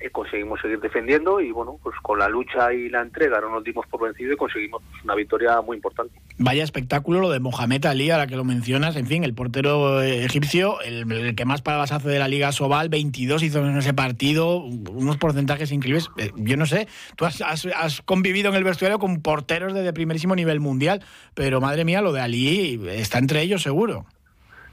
eh, 0.00 0.08
conseguimos 0.10 0.58
seguir 0.62 0.80
defendiendo 0.80 1.40
y 1.40 1.52
bueno, 1.52 1.78
pues 1.82 1.94
con 2.02 2.18
la 2.18 2.28
lucha 2.28 2.72
y 2.72 2.88
la 2.88 3.02
entrega 3.02 3.38
no 3.40 3.50
nos 3.50 3.62
dimos 3.62 3.86
por 3.86 4.02
vencido 4.02 4.32
y 4.32 4.36
conseguimos 4.36 4.82
una 5.04 5.14
victoria 5.14 5.60
muy 5.60 5.76
importante. 5.76 6.18
Vaya 6.38 6.64
espectáculo 6.64 7.20
lo 7.20 7.30
de 7.30 7.38
Mohamed 7.38 7.84
Ali, 7.84 8.10
ahora 8.10 8.26
que 8.26 8.34
lo 8.34 8.44
mencionas, 8.44 8.96
en 8.96 9.06
fin, 9.06 9.24
el 9.24 9.34
portero 9.34 10.00
eh, 10.00 10.24
egipcio, 10.24 10.80
el, 10.80 11.34
que 11.34 11.44
más 11.44 11.60
paradas 11.60 11.92
hace 11.92 12.08
de 12.08 12.18
la 12.18 12.28
Liga 12.28 12.50
Sobal, 12.50 12.88
22 12.88 13.42
hizo 13.42 13.58
en 13.58 13.76
ese 13.76 13.92
partido, 13.92 14.56
unos 14.64 15.18
porcentajes 15.18 15.70
increíbles. 15.70 16.08
Eh, 16.16 16.30
yo 16.36 16.56
no 16.56 16.64
sé, 16.64 16.88
tú 17.16 17.26
has, 17.26 18.02
convivido 18.06 18.48
en 18.48 18.56
el 18.56 18.64
vestuario 18.64 18.98
con 18.98 19.20
porteros 19.20 19.74
de 19.74 19.92
primerísimo 19.92 20.34
nivel 20.34 20.60
mundial, 20.60 21.04
pero 21.34 21.60
madre 21.60 21.84
mía, 21.84 22.00
lo 22.00 22.12
de 22.12 22.22
Ali 22.22 22.80
está 22.88 23.18
entre 23.18 23.42
ellos 23.42 23.62
seguro. 23.62 24.06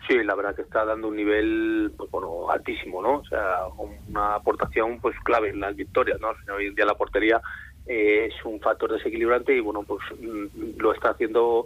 Sí, 0.07 0.23
la 0.23 0.35
verdad 0.35 0.55
que 0.55 0.61
está 0.61 0.85
dando 0.85 1.09
un 1.09 1.17
nivel 1.17 1.91
pues, 1.97 2.09
bueno, 2.09 2.49
altísimo, 2.49 3.01
¿no? 3.01 3.15
O 3.17 3.25
sea, 3.25 3.65
una 4.07 4.35
aportación 4.35 4.99
pues 5.01 5.15
clave 5.23 5.49
en 5.49 5.59
las 5.59 5.75
victorias, 5.75 6.19
¿no? 6.21 6.29
Hoy 6.55 6.67
en 6.67 6.75
día 6.75 6.85
la 6.85 6.95
portería 6.95 7.41
eh, 7.85 8.29
es 8.29 8.45
un 8.45 8.59
factor 8.61 8.93
desequilibrante 8.93 9.53
y 9.53 9.59
bueno, 9.59 9.83
pues 9.83 9.99
mm, 10.17 10.79
lo 10.79 10.93
está 10.93 11.09
haciendo 11.09 11.65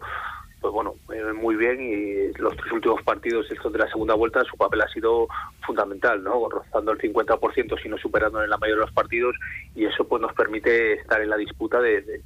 pues 0.60 0.74
bueno, 0.74 0.94
eh, 1.12 1.34
muy 1.34 1.56
bien 1.56 1.82
y 1.82 2.38
los 2.40 2.56
tres 2.56 2.72
últimos 2.72 3.02
partidos 3.02 3.50
estos 3.50 3.74
de 3.74 3.80
la 3.80 3.88
segunda 3.88 4.14
vuelta 4.14 4.44
su 4.44 4.58
papel 4.58 4.82
ha 4.82 4.88
sido 4.88 5.28
fundamental, 5.66 6.24
¿no? 6.24 6.50
Rozando 6.50 6.92
el 6.92 7.00
50% 7.00 7.82
sino 7.82 7.98
superando 7.98 8.44
en 8.44 8.50
la 8.50 8.58
mayoría 8.58 8.82
de 8.82 8.86
los 8.86 8.94
partidos 8.94 9.36
y 9.76 9.86
eso 9.86 10.08
pues 10.08 10.22
nos 10.22 10.34
permite 10.34 10.94
estar 10.94 11.22
en 11.22 11.30
la 11.30 11.38
disputa 11.38 11.80
de 11.80 12.22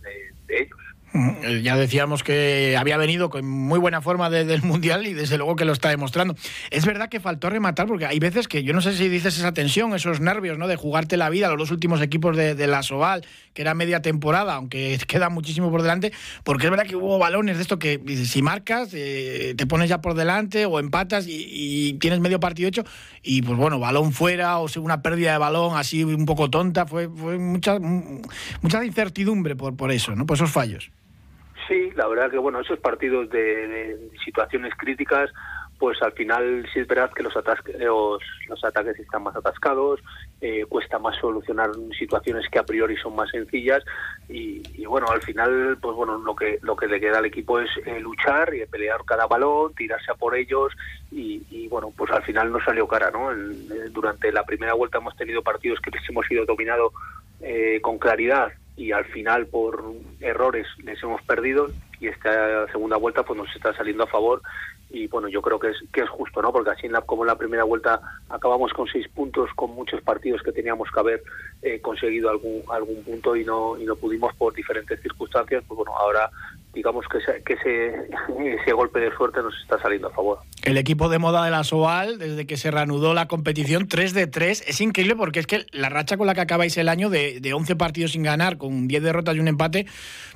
ellos. 0.50 0.95
Eh, 1.16 1.62
ya 1.64 1.78
decíamos 1.78 2.24
que 2.24 2.76
había 2.78 2.98
venido 2.98 3.30
con 3.30 3.48
muy 3.48 3.80
buena 3.80 4.02
forma 4.02 4.30
del 4.30 4.62
Mundial 4.64 5.08
y 5.08 5.14
desde 5.14 5.38
luego 5.38 5.56
que 5.56 5.64
lo 5.64 5.72
está 5.72 5.90
demostrando. 5.90 6.36
Es 6.72 6.86
verdad 6.86 7.08
que 7.08 7.22
faltó 7.22 7.50
rematar 7.50 7.88
porque 7.88 8.06
hay 8.06 8.20
veces 8.20 8.50
que 8.50 8.64
yo 8.64 8.74
no 8.74 8.82
sé 8.82 8.98
si 8.98 9.08
dices 9.08 9.38
esa 9.38 9.54
tensión, 9.54 9.94
esos 9.94 10.20
nervios, 10.20 10.58
¿no? 10.58 10.68
De 10.68 10.76
jugarte 10.76 11.16
la 11.16 11.30
vida, 11.30 11.48
los 11.50 11.58
dos 11.58 11.72
últimos 11.72 12.02
equipos 12.02 12.36
de, 12.36 12.68
la 12.68 12.84
Soval, 12.84 13.26
que 13.54 13.62
era 13.62 13.74
media 13.74 14.02
temporada, 14.02 14.56
aunque 14.56 15.00
queda 15.08 15.30
muchísimo 15.30 15.72
por 15.72 15.84
delante, 15.84 16.12
porque 16.44 16.66
es 16.66 16.72
verdad 16.72 16.86
que 16.86 16.98
hubo 16.98 17.18
balones 17.18 17.56
de 17.56 17.62
esto 17.62 17.80
que 17.80 18.02
si 18.26 18.42
marcas, 18.42 18.90
eh, 18.94 19.54
te 19.58 19.66
pones 19.68 19.88
ya 19.88 20.02
por 20.02 20.16
delante 20.16 20.66
o 20.66 20.80
empatas 20.80 21.28
y, 21.28 21.94
tienes 22.02 22.20
medio 22.20 22.40
partido 22.40 22.68
hecho 22.68 22.84
y 23.24 23.42
pues 23.42 23.58
bueno, 23.58 23.80
balón 23.80 24.12
fuera 24.12 24.60
o 24.60 24.68
una 24.78 25.02
pérdida 25.02 25.32
de 25.32 25.38
balón 25.38 25.78
así 25.78 26.04
un 26.04 26.26
poco 26.26 26.50
tonta, 26.50 26.86
fue, 26.86 27.08
fue 27.08 27.38
mucha, 27.38 27.80
mucha 27.80 28.84
incertidumbre 28.84 29.56
por, 29.56 29.76
por 29.78 29.92
eso, 29.92 30.16
¿no? 30.16 30.26
Por 30.26 30.36
esos 30.36 30.52
fallos. 30.52 30.92
Sí, 31.68 31.92
la 31.96 32.08
verdad 32.08 32.30
que 32.30 32.38
bueno, 32.38 32.60
esos 32.60 32.80
partidos 32.80 33.30
de, 33.30 34.12
situaciones 34.24 34.74
críticas, 34.76 35.32
pues 35.80 36.00
al 36.04 36.12
final 36.12 36.68
sí 36.72 36.80
es 36.80 36.88
verdad 36.88 37.12
que 37.12 37.24
los, 37.24 37.34
los, 37.34 38.64
ataques 38.64 39.00
están 39.00 39.24
más 39.24 39.36
atascados, 39.36 40.00
eh, 40.42 40.66
cuesta 40.70 41.00
más 41.00 41.18
solucionar 41.18 41.72
situaciones 41.98 42.48
que 42.50 42.60
a 42.60 42.64
priori 42.64 42.96
son 42.98 43.16
más 43.16 43.30
sencillas 43.32 43.84
y, 44.30 44.86
bueno, 44.86 45.08
al 45.10 45.22
final 45.22 45.78
pues 45.82 45.96
bueno, 45.96 46.18
lo 46.20 46.36
que 46.36 46.60
lo 46.62 46.76
que 46.76 46.88
le 46.88 47.00
queda 47.00 47.18
al 47.18 47.26
equipo 47.26 47.60
es 47.60 47.70
eh, 47.86 48.00
luchar 48.00 48.54
y 48.54 48.66
pelear 48.68 49.04
cada 49.04 49.26
balón, 49.26 49.74
tirarse 49.74 50.12
a 50.12 50.16
por 50.16 50.36
ellos 50.36 50.72
y, 51.12 51.68
bueno, 51.70 51.92
pues 51.98 52.12
al 52.12 52.24
final 52.24 52.52
no 52.52 52.60
salió 52.64 52.88
cara, 52.88 53.10
¿no? 53.10 53.30
durante 53.90 54.32
la 54.32 54.44
primera 54.44 54.74
vuelta 54.74 55.00
hemos 55.00 55.16
tenido 55.16 55.42
partidos 55.42 55.80
que 55.80 55.92
hemos 56.10 56.30
ido 56.30 56.46
dominado 56.46 56.92
eh, 57.42 57.80
con 57.82 57.98
claridad 57.98 58.52
y 58.76 58.92
al 58.92 59.06
final 59.06 59.48
por 59.48 59.84
errores 60.20 60.68
les 60.84 61.02
hemos 61.04 61.22
perdido 61.24 61.72
y 62.00 62.08
esta 62.08 62.68
segunda 62.68 62.98
vuelta 62.98 63.24
pues 63.24 63.38
nos 63.38 63.56
está 63.56 63.74
saliendo 63.74 64.04
a 64.04 64.08
favor 64.08 64.42
y 64.96 65.08
bueno 65.08 65.28
yo 65.28 65.42
creo 65.42 65.60
que 65.60 65.72
es 65.72 65.78
que 65.92 66.02
es 66.02 66.10
justo 66.10 66.42
no 66.42 66.54
porque 66.54 66.72
así 66.72 66.86
en 66.86 66.94
la, 66.94 67.02
como 67.02 67.24
en 67.24 67.28
la 67.28 67.38
primera 67.38 67.66
vuelta 67.66 68.00
acabamos 68.30 68.72
con 68.72 68.88
seis 68.88 69.08
puntos 69.10 69.50
con 69.56 69.72
muchos 69.72 70.02
partidos 70.02 70.42
que 70.42 70.54
teníamos 70.54 70.90
que 70.90 71.00
haber 71.00 71.24
eh, 71.62 71.82
conseguido 71.82 72.30
algún 72.30 72.64
algún 72.70 73.04
punto 73.04 73.36
y 73.36 73.44
no 73.44 73.78
y 73.78 73.84
no 73.84 73.96
pudimos 73.98 74.34
por 74.36 74.54
diferentes 74.54 75.02
circunstancias 75.02 75.64
pues 75.68 75.78
bueno 75.78 75.96
ahora 75.98 76.30
digamos 76.76 77.06
que, 77.08 77.18
ese, 77.18 77.42
que 77.44 77.54
ese, 77.54 77.96
ese, 78.62 78.74
golpe 78.74 79.00
de 79.00 79.16
suerte 79.16 79.42
nos 79.42 79.54
está 79.62 79.82
saliendo 79.82 80.10
a 80.10 80.12
favor. 80.12 80.40
El 80.62 80.78
equipo 80.78 81.10
de 81.10 81.18
moda 81.18 81.44
de 81.46 81.50
la 81.50 81.64
Soal, 81.64 82.20
desde 82.20 82.46
que 82.46 82.58
se 82.58 82.70
reanudó 82.70 83.14
la 83.14 83.28
competición, 83.28 83.88
3 83.88 84.14
de 84.14 84.28
3, 84.28 84.66
es 84.68 84.82
increíble 84.82 85.16
porque 85.16 85.40
es 85.40 85.48
que 85.48 85.66
la 85.72 85.90
racha 85.90 86.18
con 86.18 86.28
la 86.28 86.36
que 86.36 86.42
acabáis 86.42 86.78
el 86.78 86.90
año 86.90 87.10
de, 87.10 87.40
de 87.40 87.54
11 87.54 87.76
partidos 87.78 88.12
sin 88.12 88.24
ganar, 88.24 88.58
con 88.58 88.88
10 88.88 89.02
derrotas 89.02 89.36
y 89.36 89.40
un 89.40 89.48
empate, 89.48 89.88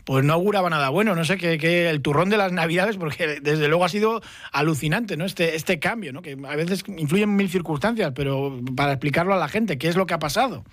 pues 0.05 0.23
no 0.23 0.33
auguraba 0.33 0.69
nada 0.69 0.89
bueno. 0.89 1.13
No 1.13 1.25
sé, 1.25 1.37
que, 1.37 1.57
que, 1.57 1.89
el 1.89 2.01
turrón 2.01 2.29
de 2.29 2.37
las 2.37 2.53
Navidades, 2.53 2.97
porque 2.97 3.39
desde 3.41 3.67
luego 3.67 3.83
ha 3.83 3.89
sido 3.89 4.21
alucinante, 4.51 5.17
¿no? 5.17 5.25
Este, 5.25 5.55
este 5.55 5.79
cambio, 5.79 6.13
¿no? 6.13 6.21
Que 6.21 6.37
a 6.47 6.55
veces 6.55 6.83
influyen 6.87 7.35
mil 7.35 7.49
circunstancias, 7.49 8.11
pero 8.15 8.59
para 8.75 8.93
explicarlo 8.93 9.33
a 9.33 9.37
la 9.37 9.47
gente, 9.47 9.77
¿qué 9.77 9.87
es 9.87 9.95
lo 9.95 10.05
que 10.05 10.13
ha 10.13 10.19
pasado? 10.19 10.63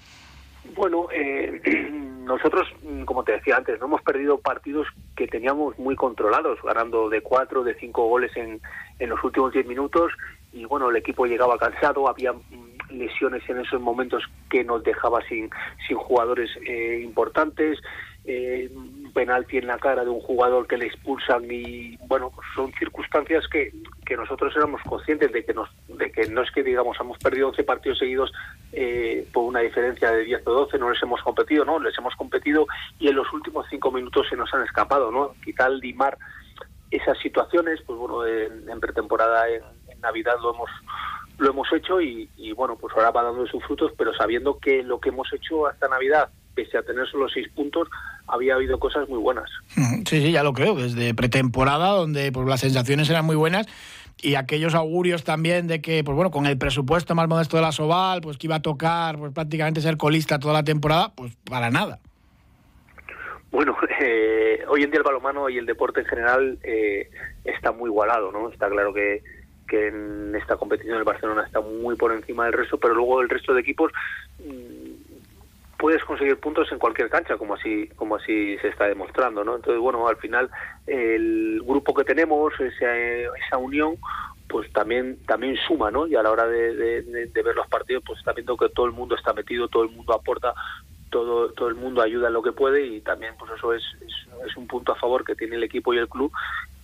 Bueno, 0.75 1.09
eh, 1.13 1.61
nosotros, 2.25 2.69
como 3.05 3.25
te 3.25 3.33
decía 3.33 3.57
antes, 3.57 3.79
no 3.81 3.87
hemos 3.87 4.03
perdido 4.03 4.39
partidos 4.39 4.87
que 5.17 5.27
teníamos 5.27 5.79
muy 5.79 5.97
controlados, 5.97 6.59
ganando 6.63 7.09
de 7.09 7.21
cuatro, 7.21 7.63
de 7.63 7.75
cinco 7.75 8.09
goles 8.09 8.37
en, 8.37 8.61
en 8.99 9.09
los 9.11 9.23
últimos 9.23 9.53
diez 9.53 9.67
minutos 9.67 10.13
y 10.57 10.65
bueno, 10.65 10.89
el 10.89 10.97
equipo 10.97 11.27
llegaba 11.27 11.59
cansado, 11.59 12.09
había 12.09 12.33
lesiones 12.91 13.43
en 13.49 13.61
esos 13.61 13.81
momentos 13.81 14.23
que 14.49 14.65
nos 14.65 14.83
dejaba 14.83 15.21
sin, 15.29 15.51
sin 15.87 15.99
jugadores 15.99 16.51
eh, 16.67 17.01
importantes, 17.05 17.79
eh, 18.27 18.71
penalti 19.15 19.57
en 19.57 19.67
la 19.67 19.79
cara 19.79 20.05
de 20.05 20.11
un 20.11 20.21
jugador 20.21 20.67
que 20.67 20.77
le 20.77 20.87
expulsan 20.87 21.45
y 21.51 21.97
bueno, 22.07 22.33
son 22.55 22.73
circunstancias 22.73 23.47
que, 23.49 23.73
que 24.05 24.17
nosotros 24.17 24.53
éramos 24.57 24.83
conscientes 24.83 25.33
de 25.33 25.45
que, 25.45 25.55
nos, 25.55 25.71
de 25.89 26.11
que 26.11 26.29
no 26.29 26.43
es 26.43 26.51
que 26.51 26.63
digamos 26.63 26.99
hemos 27.01 27.17
perdido 27.19 27.49
11 27.49 27.65
partidos 27.65 27.99
seguidos 27.99 28.33
eh, 28.73 29.27
por 29.33 29.45
una 29.45 29.61
diferencia 29.61 30.11
de 30.11 30.25
10 30.25 30.47
o 30.47 30.53
12, 30.53 30.79
no 30.79 30.91
les 30.91 31.03
hemos 31.03 31.23
competido, 31.23 31.65
no, 31.65 31.79
les 31.79 31.97
hemos 31.97 32.15
competido 32.17 32.67
y 32.99 33.09
en 33.09 33.17
los 33.17 33.33
últimos 33.33 33.67
cinco 33.71 33.91
minutos 33.91 34.27
se 34.29 34.37
nos 34.37 34.53
han 34.53 34.65
escapado, 34.65 35.11
¿no? 35.11 35.33
Quitar 35.43 35.71
limar 35.71 36.19
esas 36.91 37.19
situaciones, 37.19 37.81
pues 37.87 37.99
bueno, 37.99 38.27
en, 38.27 38.81
pretemporada, 38.81 39.49
en, 39.49 39.63
Navidad 40.01 40.35
lo 40.43 40.55
hemos 40.55 40.71
lo 41.39 41.51
hemos 41.51 41.73
hecho 41.73 42.01
y, 42.01 42.29
y, 42.37 42.53
bueno, 42.53 42.77
pues 42.77 42.95
ahora 42.95 43.11
va 43.11 43.23
dando 43.23 43.47
sus 43.47 43.65
frutos, 43.65 43.93
pero 43.97 44.15
sabiendo 44.15 44.59
que 44.59 44.83
lo 44.83 45.01
que 45.01 45.09
hemos 45.09 45.31
hecho 45.33 45.67
hasta 45.67 45.89
Navidad, 45.89 46.31
pese 46.55 46.79
a 46.79 46.83
tener 46.83 47.07
solo 47.09 47.29
seis 47.29 47.49
puntos, 47.55 47.89
había 48.27 48.55
habido 48.55 48.79
cosas 48.79 49.09
muy 49.09 49.19
buenas. 49.19 49.51
Sí, 49.69 50.03
sí, 50.05 50.33
ya 50.33 50.43
lo 50.43 50.53
creo, 50.53 50.75
desde 50.75 51.15
pretemporada, 51.15 51.91
donde 51.91 52.33
pues 52.33 52.47
las 52.47 52.61
sensaciones 52.61 53.09
eran 53.11 53.25
muy 53.25 53.37
buenas 53.37 53.67
y 54.23 54.35
aquellos 54.35 54.75
augurios 54.75 55.25
también 55.25 55.67
de 55.67 55.81
que, 55.81 56.03
pues 56.03 56.15
bueno, 56.15 56.31
con 56.31 56.47
el 56.47 56.57
presupuesto 56.57 57.15
más 57.15 57.29
modesto 57.29 57.57
de 57.57 57.63
la 57.63 57.73
Soval, 57.73 58.21
pues 58.23 58.39
que 58.39 58.47
iba 58.47 58.57
a 58.57 58.63
tocar 58.63 59.19
pues 59.19 59.33
prácticamente 59.33 59.81
ser 59.81 59.97
colista 59.97 60.39
toda 60.39 60.55
la 60.55 60.65
temporada, 60.65 61.13
pues 61.15 61.37
para 61.49 61.71
nada. 61.71 61.99
Bueno, 63.51 63.77
eh, 64.01 64.65
hoy 64.69 64.83
en 64.83 64.91
día 64.91 64.99
el 64.99 65.05
balomano 65.05 65.49
y 65.49 65.59
el 65.59 65.67
deporte 65.67 66.01
en 66.01 66.07
general 66.07 66.59
eh, 66.63 67.11
está 67.45 67.73
muy 67.73 67.91
igualado, 67.91 68.33
¿no? 68.33 68.49
Está 68.49 68.69
claro 68.69 68.95
que, 68.95 69.23
que 69.69 69.89
en 69.89 70.35
esta 70.35 70.57
competición 70.57 70.99
el 70.99 71.05
Barcelona 71.05 71.45
está 71.45 71.61
muy 71.61 71.97
por 71.97 72.13
encima 72.13 72.45
del 72.47 72.55
resto, 72.55 72.79
pero 72.79 72.95
luego 72.95 73.21
el 73.21 73.29
resto 73.29 73.53
de 73.53 73.61
equipos 73.61 73.93
mm, 74.39 74.86
puedes 75.79 76.03
conseguir 76.05 76.39
puntos 76.39 76.71
en 76.73 76.79
cualquier 76.79 77.09
cancha, 77.11 77.37
como 77.37 77.55
así, 77.55 77.89
como 77.97 78.17
así 78.17 78.57
se 78.59 78.69
está 78.69 78.87
demostrando, 78.87 79.45
¿no? 79.45 79.57
Entonces, 79.57 79.81
bueno, 79.81 80.09
al 80.09 80.17
final 80.17 80.51
el 80.87 81.63
grupo 81.65 81.95
que 81.95 82.05
tenemos, 82.05 82.53
esa, 82.59 82.97
esa 82.97 83.59
unión, 83.59 83.97
pues 84.49 84.73
también 84.73 85.19
también 85.27 85.57
suma, 85.67 85.91
¿no? 85.91 86.07
Y 86.07 86.15
a 86.15 86.23
la 86.23 86.31
hora 86.31 86.47
de, 86.47 87.31
ver 87.35 87.55
los 87.55 87.69
partidos, 87.69 88.03
pues 88.07 88.19
está 88.19 88.33
viendo 88.33 88.57
que 88.57 88.69
todo 88.69 88.87
el 88.87 88.93
mundo 88.93 89.17
está 89.17 89.33
metido, 89.33 89.69
todo 89.69 89.83
el 89.83 89.91
mundo 89.91 90.15
aporta, 90.15 90.55
todo 91.11 91.51
todo 91.53 91.69
el 91.69 91.75
mundo 91.75 92.03
ayuda 92.03 92.29
en 92.29 92.35
lo 92.35 92.43
que 92.43 92.53
puede 92.53 92.87
y 92.87 93.01
también, 93.01 93.35
pues 93.39 93.53
eso 93.57 93.73
es, 93.75 93.83
es, 94.47 94.57
un 94.57 94.67
punto 94.67 94.93
a 94.93 94.97
favor 94.97 95.25
que 95.25 95.35
tiene 95.35 95.57
el 95.57 95.65
equipo 95.65 95.93
y 95.93 95.99
el 95.99 96.09
club 96.09 96.33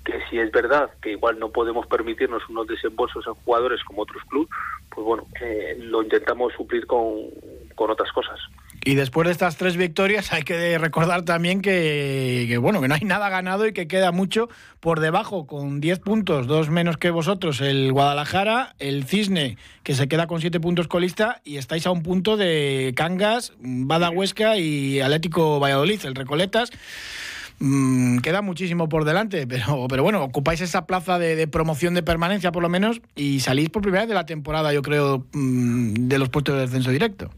que 0.04 0.20
si 0.28 0.38
es 0.38 0.50
verdad 0.50 0.90
que 1.00 1.12
igual 1.12 1.38
no 1.38 1.50
podemos 1.50 1.86
permitirnos 1.86 2.42
unos 2.48 2.66
desembolsos 2.66 3.24
en 3.26 3.34
jugadores 3.34 3.82
como 3.84 4.02
otros 4.02 4.22
clubes, 4.24 4.48
pues 4.90 5.04
bueno, 5.04 5.26
eh, 5.40 5.76
lo 5.78 6.02
intentamos 6.02 6.52
suplir 6.54 6.86
con, 6.86 7.30
con 7.76 7.90
otras 7.90 8.10
cosas. 8.12 8.40
Y 8.84 8.96
después 8.96 9.26
de 9.26 9.32
estas 9.32 9.56
tres 9.56 9.76
victorias 9.76 10.32
hay 10.32 10.42
que 10.42 10.76
recordar 10.76 11.22
también 11.22 11.60
que, 11.60 12.58
bueno, 12.60 12.80
que 12.80 12.88
no 12.88 12.94
hay 12.94 13.02
nada 13.02 13.28
ganado 13.28 13.66
y 13.68 13.72
que 13.72 13.86
queda 13.86 14.10
mucho 14.10 14.48
por 14.80 14.98
debajo, 14.98 15.46
con 15.46 15.80
10 15.80 16.00
puntos, 16.00 16.48
dos 16.48 16.68
menos 16.68 16.96
que 16.96 17.10
vosotros, 17.10 17.60
el 17.60 17.92
Guadalajara, 17.92 18.74
el 18.80 19.04
Cisne, 19.04 19.56
que 19.84 19.94
se 19.94 20.08
queda 20.08 20.26
con 20.26 20.40
7 20.40 20.58
puntos 20.58 20.88
colista, 20.88 21.40
y 21.44 21.58
estáis 21.58 21.86
a 21.86 21.92
un 21.92 22.02
punto 22.02 22.36
de 22.36 22.92
Cangas, 22.96 23.52
Bada 23.60 24.10
Huesca 24.10 24.56
y 24.56 25.00
Atlético 25.00 25.60
Valladolid, 25.60 26.00
el 26.04 26.16
Recoletas. 26.16 26.72
Mm, 27.60 28.18
queda 28.18 28.42
muchísimo 28.42 28.88
por 28.88 29.04
delante, 29.04 29.46
pero, 29.46 29.86
pero 29.88 30.02
bueno, 30.02 30.24
ocupáis 30.24 30.60
esa 30.60 30.86
plaza 30.86 31.20
de, 31.20 31.46
promoción 31.46 31.94
de 31.94 32.02
permanencia 32.02 32.50
por 32.50 32.62
lo 32.62 32.68
menos 32.68 33.00
y 33.14 33.38
salís 33.38 33.70
por 33.70 33.82
primera 33.82 34.02
vez 34.02 34.08
de 34.08 34.16
la 34.16 34.26
temporada, 34.26 34.72
yo 34.72 34.82
creo, 34.82 35.24
mm, 35.32 36.08
de 36.08 36.18
los 36.18 36.30
puestos 36.30 36.56
de 36.56 36.62
descenso 36.62 36.90
directo. 36.90 37.30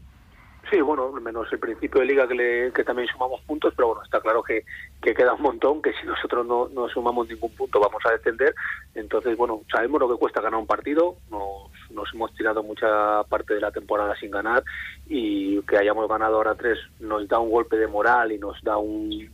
Sí, 0.71 0.81
bueno, 0.81 1.11
menos 1.11 1.51
el 1.51 1.59
principio 1.59 2.01
de 2.01 2.07
liga 2.07 2.27
que, 2.27 2.33
le, 2.33 2.71
que 2.71 2.83
también 2.83 3.07
sumamos 3.07 3.39
puntos, 3.41 3.73
pero 3.75 3.89
bueno, 3.89 4.03
está 4.03 4.19
claro 4.19 4.41
que, 4.41 4.65
que 5.01 5.13
queda 5.13 5.33
un 5.33 5.43
montón, 5.43 5.81
que 5.81 5.93
si 5.93 6.07
nosotros 6.07 6.45
no, 6.45 6.67
no 6.69 6.89
sumamos 6.89 7.27
ningún 7.29 7.51
punto 7.51 7.79
vamos 7.79 8.01
a 8.05 8.11
descender. 8.11 8.55
Entonces, 8.95 9.37
bueno, 9.37 9.61
sabemos 9.71 9.99
lo 9.99 10.09
que 10.09 10.17
cuesta 10.17 10.41
ganar 10.41 10.59
un 10.59 10.65
partido, 10.65 11.17
nos, 11.29 11.69
nos 11.91 12.11
hemos 12.13 12.33
tirado 12.33 12.63
mucha 12.63 13.23
parte 13.25 13.53
de 13.53 13.61
la 13.61 13.71
temporada 13.71 14.15
sin 14.15 14.31
ganar 14.31 14.63
y 15.07 15.61
que 15.61 15.77
hayamos 15.77 16.09
ganado 16.09 16.37
ahora 16.37 16.55
tres 16.55 16.79
nos 16.99 17.27
da 17.27 17.39
un 17.39 17.51
golpe 17.51 17.77
de 17.77 17.87
moral 17.87 18.31
y 18.31 18.39
nos 18.39 18.59
da 18.63 18.77
un, 18.77 19.29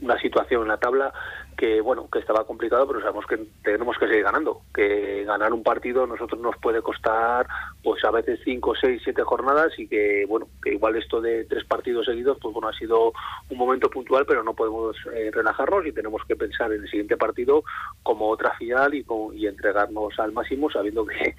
una 0.00 0.18
situación 0.20 0.62
en 0.62 0.68
la 0.68 0.78
tabla 0.78 1.12
que 1.56 1.80
bueno 1.80 2.08
que 2.10 2.18
estaba 2.18 2.44
complicado 2.44 2.86
pero 2.86 3.00
sabemos 3.00 3.26
que 3.26 3.38
tenemos 3.62 3.96
que 3.98 4.06
seguir 4.06 4.24
ganando 4.24 4.62
que 4.74 5.24
ganar 5.24 5.52
un 5.52 5.62
partido 5.62 6.04
a 6.04 6.06
nosotros 6.06 6.40
nos 6.40 6.56
puede 6.58 6.82
costar 6.82 7.46
pues 7.82 8.04
a 8.04 8.10
veces 8.10 8.40
cinco 8.44 8.74
seis 8.74 9.00
siete 9.04 9.22
jornadas 9.22 9.72
y 9.78 9.86
que 9.86 10.24
bueno 10.28 10.48
que 10.62 10.74
igual 10.74 10.96
esto 10.96 11.20
de 11.20 11.44
tres 11.44 11.64
partidos 11.64 12.06
seguidos 12.06 12.38
pues 12.40 12.52
bueno 12.52 12.68
ha 12.68 12.72
sido 12.72 13.12
un 13.50 13.58
momento 13.58 13.88
puntual 13.90 14.24
pero 14.26 14.42
no 14.42 14.54
podemos 14.54 14.96
eh, 15.14 15.30
relajarnos 15.32 15.86
y 15.86 15.92
tenemos 15.92 16.22
que 16.26 16.36
pensar 16.36 16.72
en 16.72 16.82
el 16.82 16.88
siguiente 16.88 17.16
partido 17.16 17.64
como 18.02 18.28
otra 18.28 18.54
final 18.56 18.94
y, 18.94 19.04
y 19.34 19.46
entregarnos 19.46 20.18
al 20.18 20.32
máximo 20.32 20.70
sabiendo 20.70 21.06
que 21.06 21.34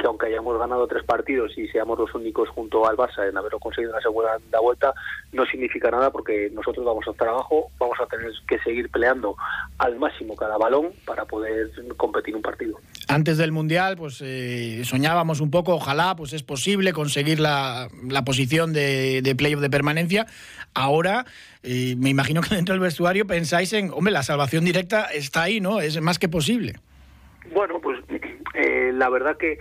que 0.00 0.06
aunque 0.06 0.26
hayamos 0.26 0.58
ganado 0.58 0.86
tres 0.86 1.04
partidos 1.04 1.56
y 1.58 1.68
seamos 1.68 1.98
los 1.98 2.14
únicos 2.14 2.48
junto 2.48 2.88
al 2.88 2.96
Barça 2.96 3.28
en 3.28 3.36
haberlo 3.36 3.58
conseguido 3.58 3.90
en 3.90 3.96
la 3.96 4.02
segunda 4.02 4.60
vuelta, 4.60 4.94
no 5.32 5.44
significa 5.44 5.90
nada 5.90 6.10
porque 6.10 6.50
nosotros 6.52 6.84
vamos 6.84 7.06
a 7.06 7.10
estar 7.10 7.28
abajo, 7.28 7.70
vamos 7.78 7.98
a 8.00 8.06
tener 8.06 8.32
que 8.48 8.58
seguir 8.60 8.90
peleando 8.90 9.36
al 9.78 9.98
máximo 9.98 10.34
cada 10.34 10.56
balón 10.56 10.88
para 11.04 11.26
poder 11.26 11.70
competir 11.96 12.34
un 12.34 12.42
partido. 12.42 12.78
Antes 13.08 13.36
del 13.36 13.52
Mundial, 13.52 13.96
pues 13.96 14.22
eh, 14.24 14.82
soñábamos 14.84 15.40
un 15.40 15.50
poco, 15.50 15.74
ojalá 15.74 16.16
pues 16.16 16.32
es 16.32 16.42
posible 16.42 16.92
conseguir 16.92 17.38
la, 17.38 17.88
la 18.08 18.24
posición 18.24 18.72
de, 18.72 19.20
de 19.22 19.36
playoff 19.36 19.60
de 19.60 19.70
permanencia. 19.70 20.26
Ahora, 20.72 21.26
eh, 21.62 21.94
me 21.98 22.08
imagino 22.08 22.40
que 22.40 22.54
dentro 22.54 22.72
del 22.72 22.80
vestuario 22.80 23.26
pensáis 23.26 23.72
en, 23.74 23.90
hombre, 23.92 24.12
la 24.12 24.22
salvación 24.22 24.64
directa 24.64 25.06
está 25.12 25.42
ahí, 25.42 25.60
¿no? 25.60 25.80
Es 25.80 26.00
más 26.00 26.18
que 26.18 26.28
posible. 26.28 26.76
Bueno, 27.52 27.80
pues 27.80 27.98
eh, 28.54 28.92
la 28.94 29.08
verdad 29.08 29.36
que 29.36 29.58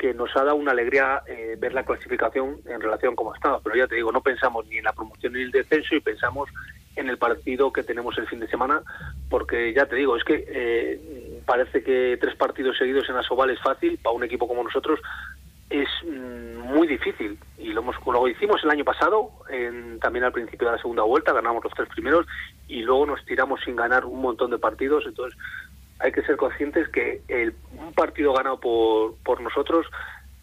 que 0.00 0.14
nos 0.14 0.34
ha 0.34 0.44
dado 0.44 0.56
una 0.56 0.70
alegría 0.70 1.22
eh, 1.26 1.56
ver 1.58 1.74
la 1.74 1.84
clasificación 1.84 2.56
en 2.64 2.80
relación 2.80 3.12
a 3.12 3.16
cómo 3.16 3.34
estaba. 3.34 3.60
Pero 3.60 3.76
ya 3.76 3.86
te 3.86 3.96
digo, 3.96 4.10
no 4.10 4.22
pensamos 4.22 4.66
ni 4.66 4.78
en 4.78 4.84
la 4.84 4.94
promoción 4.94 5.34
ni 5.34 5.40
en 5.40 5.46
el 5.46 5.52
descenso 5.52 5.94
y 5.94 6.00
pensamos 6.00 6.48
en 6.96 7.10
el 7.10 7.18
partido 7.18 7.70
que 7.70 7.82
tenemos 7.82 8.16
el 8.16 8.26
fin 8.26 8.40
de 8.40 8.48
semana, 8.48 8.82
porque 9.28 9.74
ya 9.74 9.84
te 9.84 9.96
digo, 9.96 10.16
es 10.16 10.24
que 10.24 10.42
eh, 10.48 11.42
parece 11.44 11.82
que 11.82 12.16
tres 12.18 12.34
partidos 12.34 12.78
seguidos 12.78 13.10
en 13.10 13.16
Asobal 13.16 13.50
es 13.50 13.60
fácil, 13.60 13.98
para 14.02 14.16
un 14.16 14.24
equipo 14.24 14.48
como 14.48 14.64
nosotros 14.64 15.00
es 15.68 15.88
mm, 16.02 16.58
muy 16.60 16.86
difícil. 16.86 17.38
Y 17.58 17.74
lo, 17.74 17.82
hemos, 17.82 17.96
lo 18.06 18.26
hicimos 18.26 18.64
el 18.64 18.70
año 18.70 18.84
pasado, 18.84 19.30
también 20.00 20.24
al 20.24 20.32
principio 20.32 20.66
de 20.66 20.76
la 20.76 20.80
segunda 20.80 21.02
vuelta, 21.02 21.34
ganamos 21.34 21.62
los 21.62 21.74
tres 21.74 21.88
primeros 21.90 22.26
y 22.68 22.82
luego 22.82 23.04
nos 23.04 23.24
tiramos 23.26 23.60
sin 23.66 23.76
ganar 23.76 24.06
un 24.06 24.22
montón 24.22 24.50
de 24.50 24.58
partidos. 24.58 25.04
Entonces, 25.06 25.38
hay 26.00 26.12
que 26.12 26.22
ser 26.22 26.36
conscientes 26.36 26.88
que 26.88 27.22
el, 27.28 27.54
un 27.78 27.92
partido 27.92 28.32
ganado 28.32 28.58
por, 28.58 29.16
por 29.24 29.40
nosotros 29.40 29.86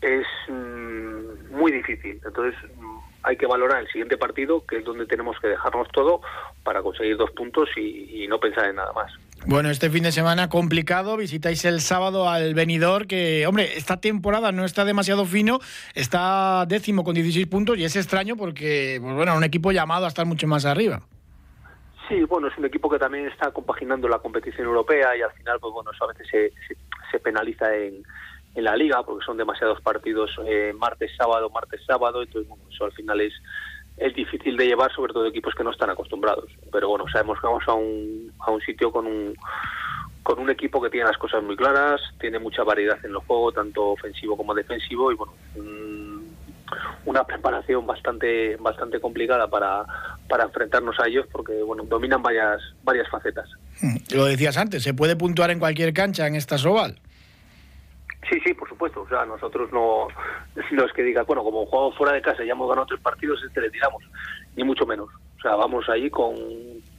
es 0.01 0.25
mm, 0.47 1.55
muy 1.55 1.71
difícil. 1.71 2.21
Entonces 2.25 2.55
mm, 2.75 2.97
hay 3.23 3.37
que 3.37 3.47
valorar 3.47 3.81
el 3.81 3.87
siguiente 3.87 4.17
partido, 4.17 4.65
que 4.65 4.77
es 4.77 4.85
donde 4.85 5.05
tenemos 5.05 5.37
que 5.41 5.47
dejarnos 5.47 5.87
todo 5.91 6.21
para 6.63 6.81
conseguir 6.81 7.17
dos 7.17 7.31
puntos 7.31 7.69
y, 7.75 8.25
no 8.27 8.39
pensar 8.39 8.69
en 8.69 8.75
nada 8.75 8.91
más. 8.93 9.11
Bueno, 9.45 9.69
este 9.69 9.89
fin 9.89 10.03
de 10.03 10.11
semana 10.11 10.49
complicado, 10.49 11.15
visitáis 11.15 11.63
el 11.63 11.79
sábado 11.79 12.29
al 12.29 12.53
Benidorm, 12.53 13.07
que, 13.07 13.47
hombre, 13.47 13.77
esta 13.77 14.01
temporada 14.01 14.51
no 14.51 14.65
está 14.65 14.83
demasiado 14.83 15.25
fino, 15.25 15.59
está 15.95 16.65
décimo 16.67 17.05
con 17.05 17.15
16 17.15 17.47
puntos 17.47 17.77
y 17.77 17.85
es 17.85 17.95
extraño 17.95 18.35
porque, 18.35 18.99
pues 19.01 19.15
bueno, 19.15 19.37
un 19.37 19.45
equipo 19.45 19.71
llamado 19.71 20.05
a 20.05 20.09
estar 20.09 20.25
mucho 20.25 20.47
más 20.47 20.65
arriba. 20.65 21.01
Sí, 22.07 22.23
bueno, 22.23 22.47
es 22.47 22.57
un 22.57 22.65
equipo 22.65 22.89
que 22.89 22.99
también 22.99 23.27
está 23.27 23.51
compaginando 23.51 24.07
la 24.07 24.19
competición 24.19 24.67
europea 24.67 25.17
y 25.17 25.21
al 25.21 25.31
final, 25.31 25.59
pues 25.59 25.73
bueno, 25.73 25.91
eso 25.91 26.05
a 26.05 26.13
veces 26.13 26.27
se, 26.29 26.53
se, 27.11 27.19
penaliza 27.19 27.75
en, 27.75 28.01
en, 28.55 28.63
la 28.63 28.77
liga 28.77 29.03
porque 29.03 29.25
son 29.25 29.35
demasiados 29.35 29.81
partidos 29.81 30.31
eh, 30.45 30.73
martes, 30.77 31.11
sábado, 31.17 31.49
martes, 31.49 31.81
sábado, 31.85 32.21
entonces 32.21 32.47
bueno, 32.47 32.63
eso 32.71 32.85
al 32.85 32.93
final 32.93 33.19
es, 33.19 33.33
es 33.97 34.15
difícil 34.15 34.55
de 34.55 34.67
llevar, 34.67 34.93
sobre 34.93 35.11
todo 35.11 35.25
equipos 35.25 35.53
que 35.53 35.65
no 35.65 35.71
están 35.71 35.89
acostumbrados. 35.89 36.49
Pero 36.71 36.87
bueno, 36.87 37.05
sabemos 37.11 37.41
que 37.41 37.47
vamos 37.47 37.63
a 37.67 37.73
un, 37.73 38.31
a 38.39 38.51
un 38.51 38.61
sitio 38.61 38.89
con 38.89 39.05
un, 39.05 39.35
con 40.23 40.39
un 40.39 40.49
equipo 40.49 40.81
que 40.81 40.89
tiene 40.89 41.07
las 41.07 41.17
cosas 41.17 41.43
muy 41.43 41.57
claras, 41.57 41.99
tiene 42.19 42.39
mucha 42.39 42.63
variedad 42.63 42.97
en 43.03 43.11
el 43.11 43.17
juego, 43.17 43.51
tanto 43.51 43.91
ofensivo 43.91 44.37
como 44.37 44.53
defensivo, 44.53 45.11
y 45.11 45.15
bueno, 45.15 45.33
una 47.05 47.23
preparación 47.23 47.85
bastante 47.85 48.55
bastante 48.57 48.99
complicada 48.99 49.47
para, 49.47 49.85
para 50.27 50.45
enfrentarnos 50.45 50.99
a 50.99 51.07
ellos 51.07 51.25
porque 51.31 51.61
bueno 51.63 51.83
dominan 51.83 52.21
varias 52.21 52.61
varias 52.83 53.09
facetas. 53.09 53.49
Lo 54.13 54.25
decías 54.25 54.57
antes, 54.57 54.83
se 54.83 54.93
puede 54.93 55.15
puntuar 55.15 55.51
en 55.51 55.59
cualquier 55.59 55.93
cancha 55.93 56.27
en 56.27 56.35
esta 56.35 56.57
Soval. 56.57 56.99
Sí, 58.29 58.39
sí, 58.43 58.53
por 58.53 58.67
supuesto. 58.67 59.01
O 59.01 59.07
sea, 59.07 59.25
nosotros 59.25 59.71
no, 59.71 60.07
no 60.71 60.85
es 60.85 60.93
que 60.93 61.03
diga, 61.03 61.23
bueno, 61.23 61.43
como 61.43 61.65
jugamos 61.65 61.95
fuera 61.95 62.13
de 62.13 62.21
casa 62.21 62.43
y 62.43 62.47
ya 62.47 62.53
hemos 62.53 62.67
ganado 62.67 62.87
tres 62.87 62.99
partidos, 62.99 63.41
este 63.45 63.61
le 63.61 63.69
tiramos, 63.69 64.03
ni 64.55 64.63
mucho 64.63 64.85
menos. 64.85 65.09
O 65.37 65.41
sea, 65.41 65.55
vamos 65.55 65.87
ahí 65.87 66.09
con 66.09 66.35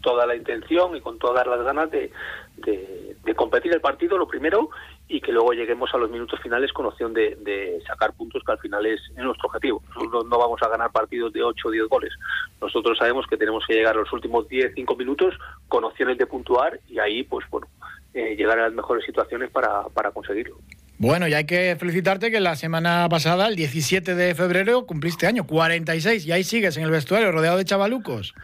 toda 0.00 0.26
la 0.26 0.36
intención 0.36 0.96
y 0.96 1.00
con 1.00 1.18
todas 1.18 1.46
las 1.46 1.62
ganas 1.64 1.90
de, 1.90 2.10
de, 2.56 3.16
de 3.24 3.34
competir 3.34 3.72
el 3.72 3.80
partido, 3.80 4.16
lo 4.16 4.28
primero, 4.28 4.70
y 5.08 5.20
que 5.20 5.32
luego 5.32 5.52
lleguemos 5.52 5.92
a 5.94 5.98
los 5.98 6.10
minutos 6.10 6.38
finales 6.40 6.72
con 6.72 6.86
opción 6.86 7.14
de, 7.14 7.80
sacar 7.86 8.12
puntos, 8.12 8.42
que 8.44 8.52
al 8.52 8.58
final 8.58 8.84
es, 8.84 9.00
es 9.16 9.24
nuestro 9.24 9.48
objetivo. 9.48 9.82
No 10.12 10.38
vamos 10.38 10.60
a 10.62 10.68
ganar 10.68 10.92
partidos 10.92 11.32
de 11.32 11.42
8 11.42 11.68
o 11.68 11.70
10 11.70 11.88
goles. 11.88 12.12
Nosotros 12.60 12.98
sabemos 12.98 13.26
que 13.26 13.38
tenemos 13.38 13.64
que 13.66 13.74
llegar 13.74 13.96
a 13.96 14.00
los 14.00 14.12
últimos 14.12 14.46
10, 14.48 14.72
5 14.74 14.96
minutos 14.96 15.34
con 15.68 15.84
opciones 15.84 16.18
de 16.18 16.26
puntuar 16.26 16.78
y 16.88 16.98
ahí, 16.98 17.22
pues 17.22 17.46
bueno, 17.50 17.66
eh, 18.12 18.36
llegar 18.36 18.58
a 18.58 18.64
las 18.64 18.74
mejores 18.74 19.04
situaciones 19.04 19.50
para, 19.50 19.84
para 19.94 20.10
conseguirlo. 20.10 20.58
Bueno, 20.98 21.28
y 21.28 21.34
hay 21.34 21.44
que 21.44 21.76
felicitarte 21.78 22.30
que 22.30 22.40
la 22.40 22.56
semana 22.56 23.06
pasada, 23.08 23.46
el 23.46 23.54
17 23.54 24.16
de 24.16 24.34
febrero, 24.34 24.84
cumpliste 24.84 25.28
año, 25.28 25.46
46, 25.46 26.26
y 26.26 26.32
ahí 26.32 26.42
sigues 26.42 26.76
en 26.76 26.82
el 26.82 26.90
vestuario, 26.90 27.30
rodeado 27.30 27.56
de 27.56 27.64
chavalucos. 27.64 28.34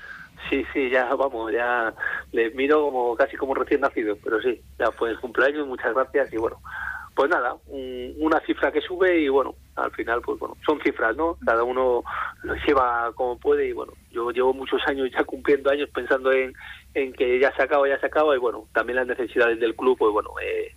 Sí, 0.50 0.64
sí, 0.72 0.90
ya 0.90 1.14
vamos, 1.14 1.52
ya 1.52 1.94
les 2.32 2.54
miro 2.54 2.82
como 2.82 3.16
casi 3.16 3.36
como 3.36 3.54
recién 3.54 3.80
nacido, 3.80 4.16
pero 4.22 4.40
sí, 4.42 4.60
ya 4.78 4.90
fue 4.92 5.10
el 5.10 5.20
cumpleaños, 5.20 5.66
muchas 5.66 5.94
gracias 5.94 6.32
y 6.32 6.36
bueno, 6.36 6.60
pues 7.14 7.30
nada, 7.30 7.56
un, 7.66 8.14
una 8.18 8.40
cifra 8.40 8.70
que 8.70 8.80
sube 8.80 9.20
y 9.20 9.28
bueno, 9.28 9.54
al 9.76 9.90
final 9.92 10.20
pues 10.20 10.38
bueno, 10.38 10.56
son 10.66 10.80
cifras, 10.80 11.16
¿no? 11.16 11.38
Cada 11.44 11.62
uno 11.62 12.02
lo 12.42 12.54
lleva 12.66 13.12
como 13.14 13.38
puede 13.38 13.68
y 13.68 13.72
bueno, 13.72 13.92
yo 14.10 14.30
llevo 14.32 14.52
muchos 14.52 14.82
años 14.86 15.08
ya 15.12 15.24
cumpliendo 15.24 15.70
años 15.70 15.88
pensando 15.94 16.30
en, 16.32 16.52
en 16.94 17.12
que 17.12 17.38
ya 17.38 17.54
se 17.56 17.62
acaba, 17.62 17.88
ya 17.88 17.98
se 18.00 18.06
acaba 18.06 18.34
y 18.34 18.38
bueno, 18.38 18.66
también 18.72 18.96
las 18.96 19.06
necesidades 19.06 19.58
del 19.60 19.76
club, 19.76 19.96
pues 19.96 20.12
bueno, 20.12 20.30
eh, 20.42 20.72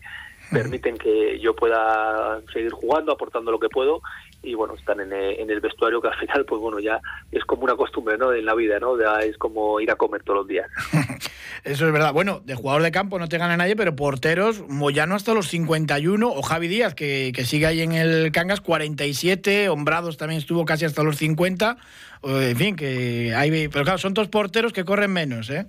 permiten 0.52 0.98
que 0.98 1.40
yo 1.40 1.56
pueda 1.56 2.42
seguir 2.54 2.72
jugando, 2.72 3.12
aportando 3.12 3.52
lo 3.52 3.60
que 3.60 3.70
puedo 3.70 4.02
y 4.44 4.54
bueno, 4.54 4.76
están 4.76 5.00
en 5.00 5.12
el, 5.12 5.40
en 5.40 5.50
el, 5.50 5.60
vestuario 5.60 6.02
que 6.02 6.08
al 6.08 6.16
final 6.16 6.46
pues 6.46 6.62
bueno, 6.62 6.80
ya 6.80 7.02
es 7.32 7.44
como 7.46 7.64
una 7.64 7.76
costumbre, 7.76 8.18
¿no? 8.18 8.34
En 8.34 8.46
la 8.46 8.56
vida, 8.56 8.80
¿no? 8.80 9.00
Ya 9.00 9.20
es 9.20 9.38
como 9.38 9.80
ir 9.80 9.92
a 9.92 9.96
comer 9.96 10.24
todos 10.24 10.40
los 10.40 10.48
días. 10.48 10.68
Eso 11.64 11.88
es 11.88 11.92
verdad. 11.92 12.14
Bueno, 12.14 12.42
de 12.46 12.56
jugador 12.56 12.84
de 12.84 12.92
campo 12.92 13.20
no 13.20 13.28
te 13.28 13.38
gana 13.38 13.58
nadie, 13.58 13.76
pero 13.76 13.96
porteros, 13.96 14.68
Moyano 14.70 15.16
hasta 15.16 15.34
los 15.34 15.48
51 15.48 16.30
o 16.30 16.42
Javi 16.42 16.68
Díaz 16.68 16.94
que, 16.94 17.32
que 17.36 17.46
sigue 17.46 17.66
ahí 17.66 17.82
en 17.82 17.94
el 17.94 18.32
Cangas 18.32 18.62
47, 18.62 19.70
Hombrados 19.70 20.18
también 20.18 20.40
estuvo 20.40 20.66
casi 20.66 20.86
hasta 20.86 21.04
los 21.04 21.18
50. 21.18 21.78
En 22.24 22.58
fin, 22.58 22.76
que 22.76 23.34
hay 23.36 23.68
pero 23.68 23.84
claro, 23.84 23.98
son 23.98 24.14
dos 24.14 24.28
porteros 24.28 24.74
que 24.74 24.86
corren 24.86 25.12
menos, 25.12 25.50
¿eh? 25.50 25.66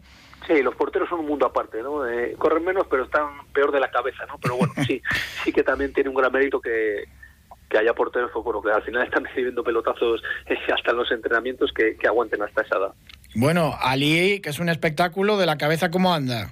Sí, 0.49 0.63
los 0.63 0.75
porteros 0.75 1.09
son 1.11 1.21
un 1.21 1.27
mundo 1.27 1.45
aparte, 1.45 1.83
¿no? 1.83 2.09
Eh, 2.09 2.35
corren 2.39 2.65
menos, 2.65 2.87
pero 2.91 3.05
están 3.05 3.47
peor 3.53 3.71
de 3.71 3.81
la 3.81 3.91
cabeza, 3.91 4.25
¿no? 4.27 4.39
Pero 4.39 4.57
bueno, 4.57 4.73
sí, 4.87 5.03
sí 5.45 5.53
que 5.53 5.63
también 5.63 5.93
tiene 5.93 6.09
un 6.09 6.17
gran 6.17 6.33
mérito 6.33 6.59
que, 6.59 7.05
que 7.69 7.79
haya 7.79 7.93
porteros 7.93 8.31
pues, 8.33 8.43
bueno, 8.43 8.63
que 8.63 8.71
al 8.71 8.83
final 8.83 9.05
están 9.05 9.25
recibiendo 9.25 9.63
pelotazos 9.63 10.23
hasta 10.75 10.91
en 10.91 10.97
los 10.97 11.13
entrenamientos 11.13 11.71
que, 11.73 11.97
que, 11.97 12.07
aguanten 12.07 12.43
hasta 12.43 12.63
esa 12.63 12.79
edad. 12.79 12.95
Bueno, 13.35 13.77
Ali, 13.79 14.41
que 14.41 14.49
es 14.49 14.59
un 14.59 14.71
espectáculo 14.71 15.37
de 15.37 15.45
la 15.45 15.59
cabeza, 15.59 15.91
¿cómo 15.91 16.15
anda? 16.15 16.51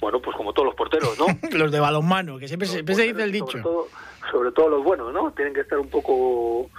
Bueno, 0.00 0.22
pues 0.22 0.36
como 0.36 0.52
todos 0.52 0.66
los 0.66 0.76
porteros, 0.76 1.18
¿no? 1.18 1.26
los 1.58 1.72
de 1.72 1.80
balonmano, 1.80 2.38
que 2.38 2.46
siempre, 2.46 2.68
siempre 2.68 2.94
se 2.94 3.02
dice 3.02 3.24
el 3.24 3.32
dicho. 3.32 3.46
Sobre 3.50 3.62
todo, 3.62 3.88
sobre 4.30 4.52
todo 4.52 4.68
los 4.68 4.84
buenos, 4.84 5.12
¿no? 5.12 5.32
Tienen 5.32 5.52
que 5.52 5.62
estar 5.62 5.80
un 5.80 5.88
poco 5.88 6.70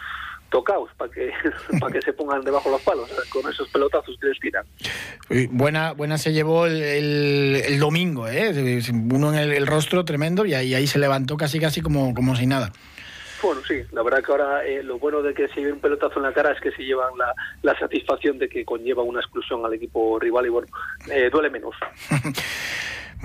tocaos 0.50 0.90
para 0.98 1.12
que 1.12 1.32
para 1.80 1.94
que 1.94 2.02
se 2.02 2.14
pongan 2.14 2.42
debajo 2.44 2.70
los 2.70 2.82
palos 2.82 3.10
con 3.30 3.50
esos 3.52 3.68
pelotazos 3.70 4.18
que 4.20 4.28
les 4.28 4.40
tiran. 4.40 4.66
Buena 5.52 5.94
buena 5.94 6.18
se 6.18 6.34
llevó 6.34 6.66
el, 6.66 6.82
el, 6.82 7.62
el 7.66 7.80
domingo, 7.80 8.28
¿eh? 8.28 8.82
uno 9.12 9.34
en 9.34 9.40
el, 9.40 9.54
el, 9.54 9.68
rostro 9.68 10.06
tremendo 10.06 10.46
y 10.46 10.54
ahí, 10.54 10.74
ahí 10.74 10.88
se 10.88 11.00
levantó 11.00 11.38
casi 11.38 11.60
casi 11.60 11.82
como, 11.82 12.14
como 12.14 12.36
si 12.36 12.46
nada. 12.48 12.72
Bueno, 13.42 13.62
sí, 13.68 13.84
la 13.92 14.02
verdad 14.02 14.24
que 14.24 14.32
ahora 14.32 14.66
eh, 14.66 14.82
lo 14.82 14.98
bueno 14.98 15.22
de 15.22 15.34
que 15.34 15.48
se 15.50 15.60
lleve 15.60 15.74
un 15.74 15.80
pelotazo 15.80 16.18
en 16.18 16.24
la 16.24 16.34
cara 16.34 16.52
es 16.52 16.62
que 16.62 16.72
se 16.72 16.84
llevan 16.84 17.18
la, 17.18 17.32
la 17.62 17.78
satisfacción 17.78 18.40
de 18.40 18.50
que 18.50 18.66
conlleva 18.66 19.04
una 19.04 19.20
exclusión 19.20 19.64
al 19.66 19.74
equipo 19.74 20.18
rival 20.20 20.48
y 20.48 20.50
bueno, 20.50 20.68
eh, 21.12 21.30
duele 21.32 21.50
menos. 21.50 21.76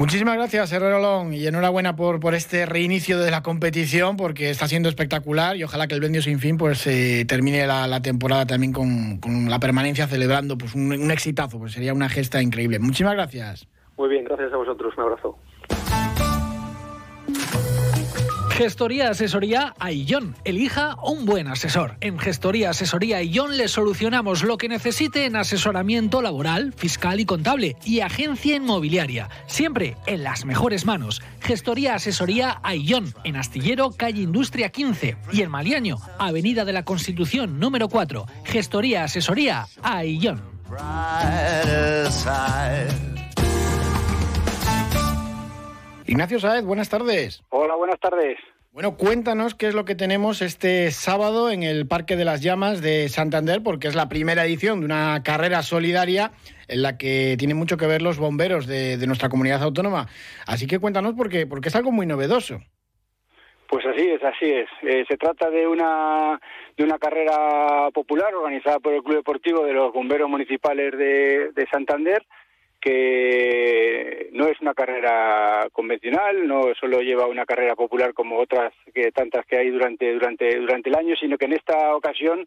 Muchísimas 0.00 0.34
gracias, 0.36 0.72
Herrero 0.72 0.98
Long, 0.98 1.34
y 1.34 1.46
enhorabuena 1.46 1.94
por, 1.94 2.20
por 2.20 2.34
este 2.34 2.64
reinicio 2.64 3.18
de 3.18 3.30
la 3.30 3.42
competición, 3.42 4.16
porque 4.16 4.48
está 4.48 4.66
siendo 4.66 4.88
espectacular 4.88 5.58
y 5.58 5.64
ojalá 5.64 5.88
que 5.88 5.94
el 5.94 6.00
Bendio 6.00 6.22
Sin 6.22 6.38
Fin 6.38 6.56
pues 6.56 6.86
eh, 6.86 7.26
termine 7.28 7.66
la, 7.66 7.86
la, 7.86 8.00
temporada 8.00 8.46
también 8.46 8.72
con, 8.72 9.18
con, 9.18 9.50
la 9.50 9.60
permanencia 9.60 10.06
celebrando 10.06 10.56
pues 10.56 10.74
un, 10.74 10.90
un 10.90 11.10
exitazo, 11.10 11.58
pues 11.58 11.72
sería 11.72 11.92
una 11.92 12.08
gesta 12.08 12.40
increíble. 12.40 12.78
Muchísimas 12.78 13.12
gracias. 13.12 13.68
Muy 13.98 14.08
bien, 14.08 14.24
gracias 14.24 14.50
a 14.54 14.56
vosotros, 14.56 14.94
un 14.96 15.02
abrazo. 15.02 15.38
Gestoría 18.60 19.08
Asesoría 19.08 19.74
Aillón. 19.78 20.36
Elija 20.44 20.94
un 21.02 21.24
buen 21.24 21.48
asesor. 21.48 21.96
En 22.02 22.18
Gestoría 22.18 22.68
Asesoría 22.68 23.16
Aillón 23.16 23.56
le 23.56 23.68
solucionamos 23.68 24.42
lo 24.42 24.58
que 24.58 24.68
necesite 24.68 25.24
en 25.24 25.36
asesoramiento 25.36 26.20
laboral, 26.20 26.74
fiscal 26.74 27.20
y 27.20 27.24
contable 27.24 27.76
y 27.86 28.00
agencia 28.00 28.56
inmobiliaria. 28.56 29.30
Siempre 29.46 29.96
en 30.04 30.24
las 30.24 30.44
mejores 30.44 30.84
manos. 30.84 31.22
Gestoría 31.40 31.94
Asesoría 31.94 32.60
Aillón. 32.62 33.14
En 33.24 33.36
Astillero, 33.36 33.92
calle 33.92 34.20
Industria 34.20 34.68
15. 34.68 35.16
Y 35.32 35.40
en 35.40 35.50
Maliaño, 35.50 35.96
Avenida 36.18 36.66
de 36.66 36.74
la 36.74 36.84
Constitución 36.84 37.60
número 37.60 37.88
4. 37.88 38.26
Gestoría 38.44 39.04
Asesoría 39.04 39.68
Aillón. 39.82 40.42
Ignacio 46.04 46.40
Saez, 46.40 46.62
buenas 46.62 46.90
tardes. 46.90 47.42
Hola, 47.48 47.74
buenas 47.76 47.98
tardes. 47.98 48.36
Bueno, 48.72 48.96
cuéntanos 48.96 49.56
qué 49.56 49.66
es 49.66 49.74
lo 49.74 49.84
que 49.84 49.96
tenemos 49.96 50.42
este 50.42 50.92
sábado 50.92 51.50
en 51.50 51.64
el 51.64 51.88
Parque 51.88 52.14
de 52.14 52.24
las 52.24 52.40
Llamas 52.40 52.80
de 52.80 53.08
Santander, 53.08 53.64
porque 53.64 53.88
es 53.88 53.96
la 53.96 54.08
primera 54.08 54.44
edición 54.44 54.78
de 54.78 54.86
una 54.86 55.24
carrera 55.24 55.64
solidaria 55.64 56.30
en 56.68 56.82
la 56.82 56.96
que 56.96 57.34
tienen 57.36 57.56
mucho 57.56 57.76
que 57.76 57.88
ver 57.88 58.00
los 58.00 58.20
bomberos 58.20 58.68
de, 58.68 58.96
nuestra 59.08 59.28
comunidad 59.28 59.60
autónoma. 59.64 60.06
Así 60.46 60.68
que 60.68 60.78
cuéntanos 60.78 61.14
porque, 61.16 61.48
porque 61.48 61.68
es 61.68 61.74
algo 61.74 61.90
muy 61.90 62.06
novedoso. 62.06 62.60
Pues 63.66 63.84
así 63.86 64.08
es, 64.08 64.22
así 64.22 64.46
es. 64.48 64.68
Eh, 64.82 65.04
se 65.08 65.16
trata 65.16 65.50
de 65.50 65.66
una 65.66 66.40
de 66.76 66.84
una 66.84 66.98
carrera 67.00 67.90
popular 67.92 68.32
organizada 68.36 68.78
por 68.78 68.94
el 68.94 69.02
Club 69.02 69.16
Deportivo 69.16 69.64
de 69.64 69.72
los 69.72 69.92
Bomberos 69.92 70.30
Municipales 70.30 70.96
de 70.96 71.66
Santander 71.72 72.24
que 72.80 74.30
no 74.32 74.46
es 74.46 74.60
una 74.60 74.74
carrera 74.74 75.68
convencional, 75.72 76.46
no 76.46 76.74
solo 76.78 77.00
lleva 77.00 77.26
una 77.26 77.44
carrera 77.44 77.76
popular 77.76 78.14
como 78.14 78.38
otras 78.38 78.72
que 78.94 79.12
tantas 79.12 79.44
que 79.46 79.58
hay 79.58 79.70
durante 79.70 80.12
durante 80.12 80.58
durante 80.58 80.88
el 80.88 80.96
año, 80.96 81.14
sino 81.16 81.36
que 81.36 81.44
en 81.44 81.52
esta 81.52 81.94
ocasión 81.94 82.46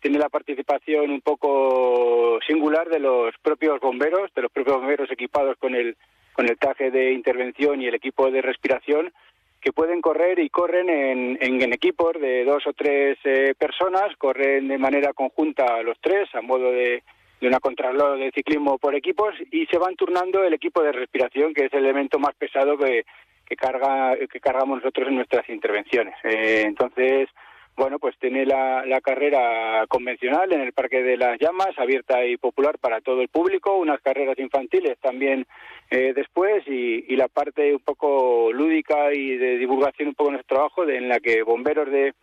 tiene 0.00 0.18
la 0.18 0.28
participación 0.28 1.10
un 1.10 1.20
poco 1.20 2.38
singular 2.46 2.88
de 2.88 2.98
los 2.98 3.34
propios 3.42 3.80
bomberos, 3.80 4.32
de 4.34 4.42
los 4.42 4.52
propios 4.52 4.78
bomberos 4.78 5.10
equipados 5.10 5.56
con 5.58 5.74
el 5.74 5.96
con 6.32 6.48
el 6.48 6.58
traje 6.58 6.90
de 6.90 7.12
intervención 7.12 7.80
y 7.80 7.86
el 7.86 7.94
equipo 7.94 8.30
de 8.30 8.42
respiración 8.42 9.12
que 9.60 9.72
pueden 9.72 10.02
correr 10.02 10.40
y 10.40 10.50
corren 10.50 10.90
en, 10.90 11.38
en, 11.40 11.72
equipos 11.72 12.20
de 12.20 12.44
dos 12.44 12.66
o 12.66 12.74
tres 12.74 13.16
eh, 13.24 13.54
personas, 13.58 14.14
corren 14.18 14.68
de 14.68 14.76
manera 14.76 15.14
conjunta 15.14 15.82
los 15.82 15.98
tres 16.02 16.28
a 16.34 16.42
modo 16.42 16.70
de 16.70 17.02
de 17.40 17.48
una 17.48 17.60
contrarreloj 17.60 18.18
de 18.18 18.30
ciclismo 18.32 18.78
por 18.78 18.94
equipos 18.94 19.34
y 19.50 19.66
se 19.66 19.78
van 19.78 19.96
turnando 19.96 20.44
el 20.44 20.54
equipo 20.54 20.82
de 20.82 20.92
respiración, 20.92 21.52
que 21.52 21.66
es 21.66 21.72
el 21.72 21.84
elemento 21.84 22.18
más 22.18 22.34
pesado 22.34 22.78
que, 22.78 23.04
que 23.46 23.56
carga 23.56 24.16
que 24.16 24.40
cargamos 24.40 24.78
nosotros 24.78 25.08
en 25.08 25.16
nuestras 25.16 25.48
intervenciones. 25.48 26.14
Eh, 26.24 26.62
entonces, 26.64 27.28
bueno, 27.76 27.98
pues 27.98 28.16
tiene 28.18 28.46
la, 28.46 28.84
la, 28.86 29.00
carrera 29.00 29.84
convencional 29.88 30.52
en 30.52 30.60
el 30.60 30.72
Parque 30.72 31.02
de 31.02 31.16
las 31.16 31.38
Llamas, 31.40 31.76
abierta 31.76 32.24
y 32.24 32.36
popular 32.36 32.78
para 32.78 33.00
todo 33.00 33.20
el 33.20 33.28
público, 33.28 33.76
unas 33.76 34.00
carreras 34.00 34.38
infantiles 34.38 34.96
también 35.00 35.44
eh, 35.90 36.12
después 36.14 36.62
y, 36.68 37.12
y, 37.12 37.16
la 37.16 37.26
parte 37.26 37.74
un 37.74 37.80
poco 37.80 38.52
lúdica 38.52 39.12
y 39.12 39.36
de 39.36 39.58
divulgación 39.58 40.08
un 40.08 40.14
poco 40.14 40.30
de 40.30 40.36
nuestro 40.36 40.56
trabajo, 40.56 40.86
de, 40.86 40.96
en 40.98 41.08
la 41.08 41.18
que 41.18 41.42
bomberos 41.42 41.90
de, 41.90 42.14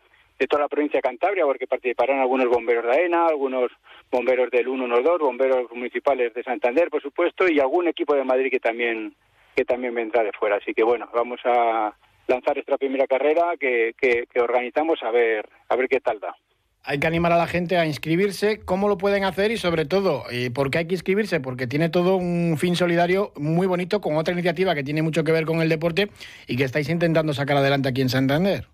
de 0.41 0.47
toda 0.47 0.63
la 0.63 0.69
provincia 0.69 0.97
de 0.97 1.04
Cantabria, 1.04 1.45
porque 1.45 1.67
participarán 1.67 2.19
algunos 2.19 2.47
bomberos 2.47 2.84
de 2.84 2.99
AENA, 2.99 3.27
algunos 3.27 3.69
bomberos 4.10 4.49
del 4.49 4.65
112, 4.65 5.23
bomberos 5.23 5.71
municipales 5.71 6.34
de 6.34 6.41
Santander, 6.41 6.89
por 6.89 6.99
supuesto, 6.99 7.47
y 7.47 7.60
algún 7.60 7.88
equipo 7.88 8.15
de 8.15 8.23
Madrid 8.23 8.49
que 8.49 8.60
también 8.60 9.13
que 9.56 9.65
también 9.65 9.93
vendrá 9.93 10.23
de 10.23 10.32
fuera. 10.32 10.56
Así 10.56 10.73
que 10.73 10.82
bueno, 10.82 11.08
vamos 11.13 11.39
a 11.45 11.93
lanzar 12.25 12.58
esta 12.58 12.80
primera 12.80 13.06
carrera 13.06 13.54
que, 13.60 13.93
que, 13.95 14.25
que 14.34 14.41
organizamos 14.41 14.97
a 15.04 15.12
ver 15.12 15.47
a 15.69 15.75
ver 15.75 15.88
qué 15.88 15.99
tal 15.99 16.19
da. 16.19 16.36
Hay 16.84 16.99
que 16.99 17.06
animar 17.06 17.34
a 17.34 17.38
la 17.38 17.45
gente 17.45 17.77
a 17.77 17.86
inscribirse. 17.86 18.62
¿Cómo 18.65 18.88
lo 18.88 18.97
pueden 18.97 19.25
hacer? 19.25 19.51
Y 19.51 19.58
sobre 19.58 19.86
todo, 19.86 20.23
eh, 20.32 20.49
¿por 20.49 20.71
qué 20.71 20.80
hay 20.80 20.88
que 20.88 20.95
inscribirse? 20.95 21.39
Porque 21.39 21.67
tiene 21.67 21.89
todo 21.89 22.15
un 22.15 22.58
fin 22.58 22.75
solidario 22.75 23.32
muy 23.36 23.67
bonito 23.67 24.01
con 24.01 24.15
otra 24.15 24.34
iniciativa 24.34 24.73
que 24.73 24.84
tiene 24.84 25.04
mucho 25.04 25.23
que 25.23 25.32
ver 25.32 25.45
con 25.45 25.62
el 25.62 25.69
deporte 25.69 26.10
y 26.47 26.58
que 26.58 26.63
estáis 26.63 26.89
intentando 26.89 27.32
sacar 27.36 27.58
adelante 27.58 27.89
aquí 27.89 28.01
en 28.01 28.10
Santander. 28.10 28.71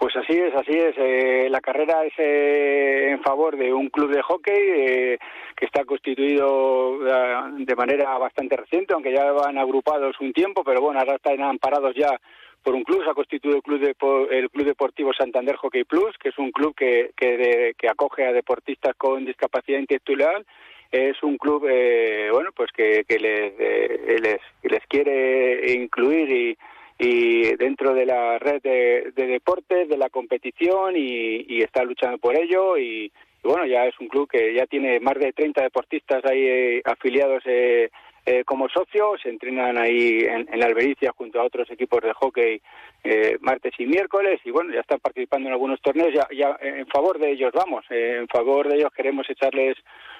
Pues 0.00 0.16
así 0.16 0.32
es, 0.32 0.54
así 0.54 0.72
es. 0.72 0.94
Eh, 0.96 1.48
la 1.50 1.60
carrera 1.60 2.02
es 2.06 2.14
eh, 2.16 3.10
en 3.10 3.22
favor 3.22 3.54
de 3.58 3.70
un 3.70 3.90
club 3.90 4.10
de 4.10 4.22
hockey 4.22 4.54
eh, 4.56 5.18
que 5.54 5.66
está 5.66 5.84
constituido 5.84 7.06
eh, 7.06 7.36
de 7.58 7.76
manera 7.76 8.16
bastante 8.16 8.56
reciente, 8.56 8.94
aunque 8.94 9.12
ya 9.12 9.30
van 9.30 9.58
agrupados 9.58 10.18
un 10.20 10.32
tiempo, 10.32 10.64
pero 10.64 10.80
bueno, 10.80 11.00
ahora 11.00 11.16
están 11.16 11.42
amparados 11.42 11.94
ya 11.94 12.18
por 12.62 12.74
un 12.74 12.82
club. 12.82 13.04
Se 13.04 13.10
ha 13.10 13.14
constituido 13.14 13.56
el 13.56 13.62
Club, 13.62 13.78
de, 13.78 13.94
el 14.38 14.48
club 14.48 14.64
Deportivo 14.64 15.12
Santander 15.12 15.56
Hockey 15.56 15.84
Plus, 15.84 16.16
que 16.16 16.30
es 16.30 16.38
un 16.38 16.50
club 16.50 16.74
que, 16.74 17.10
que, 17.14 17.36
de, 17.36 17.74
que 17.76 17.90
acoge 17.90 18.24
a 18.24 18.32
deportistas 18.32 18.96
con 18.96 19.26
discapacidad 19.26 19.80
intelectual 19.80 20.46
es 20.90 21.22
un 21.22 21.36
club 21.36 21.68
eh, 21.70 22.30
bueno 22.32 22.50
pues 22.56 22.72
que, 22.72 23.04
que 23.06 23.16
les, 23.20 23.52
eh, 23.60 24.16
les, 24.20 24.40
les 24.62 24.84
quiere 24.88 25.72
incluir 25.72 26.28
y 26.32 26.58
y 27.02 27.56
dentro 27.56 27.94
de 27.94 28.04
la 28.04 28.38
red 28.38 28.60
de, 28.60 29.12
de 29.16 29.26
deportes, 29.26 29.88
de 29.88 29.96
la 29.96 30.10
competición 30.10 30.96
y, 30.96 31.46
y, 31.48 31.62
está 31.62 31.82
luchando 31.82 32.18
por 32.18 32.36
ello. 32.36 32.76
Y, 32.76 33.06
y, 33.42 33.48
bueno, 33.48 33.64
ya 33.64 33.86
es 33.86 33.98
un 34.00 34.08
club 34.08 34.28
que 34.28 34.52
ya 34.54 34.66
tiene 34.66 35.00
más 35.00 35.14
de 35.14 35.32
30 35.32 35.62
deportistas 35.62 36.22
ahí 36.26 36.42
eh, 36.42 36.82
afiliados 36.84 37.42
eh, 37.46 37.90
eh, 38.26 38.44
como 38.44 38.68
socios, 38.68 39.24
entrenan 39.24 39.78
ahí 39.78 40.20
en, 40.20 40.46
en, 40.52 40.60
la 40.60 40.66
Albericia 40.66 41.12
junto 41.16 41.40
a 41.40 41.44
otros 41.44 41.70
equipos 41.70 42.02
de 42.02 42.12
hockey 42.12 42.60
eh, 43.02 43.38
martes 43.40 43.72
y 43.78 43.86
miércoles 43.86 44.40
y 44.44 44.50
bueno, 44.50 44.74
ya 44.74 44.80
están 44.80 45.00
participando 45.00 45.48
en 45.48 45.54
algunos 45.54 45.80
torneos, 45.80 46.12
ya, 46.12 46.28
ya 46.36 46.56
en 46.60 46.86
favor 46.86 47.18
de 47.18 47.32
ellos 47.32 47.50
vamos, 47.54 47.84
en 47.88 48.28
favor 48.28 48.68
de 48.68 48.76
ellos 48.76 48.92
queremos 48.94 49.28
echarles 49.30 49.76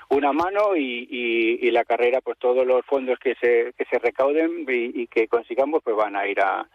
una 0.09 0.33
mano 0.33 0.77
y, 0.77 1.07
y, 1.61 1.71
la 1.71 1.85
carrera, 1.85 2.21
pues 2.21 2.37
todos 2.39 2.67
los 2.67 2.85
fondos 2.85 3.19
que 3.21 3.35
se, 3.37 3.73
que 3.79 3.85
se 3.85 3.99
recauden 3.99 4.67
y, 4.69 5.07
que 5.07 5.29
consigamos, 5.29 5.83
pues 5.85 5.95
van 5.95 6.17
a 6.17 6.27
ir 6.27 6.41
a, 6.41 6.67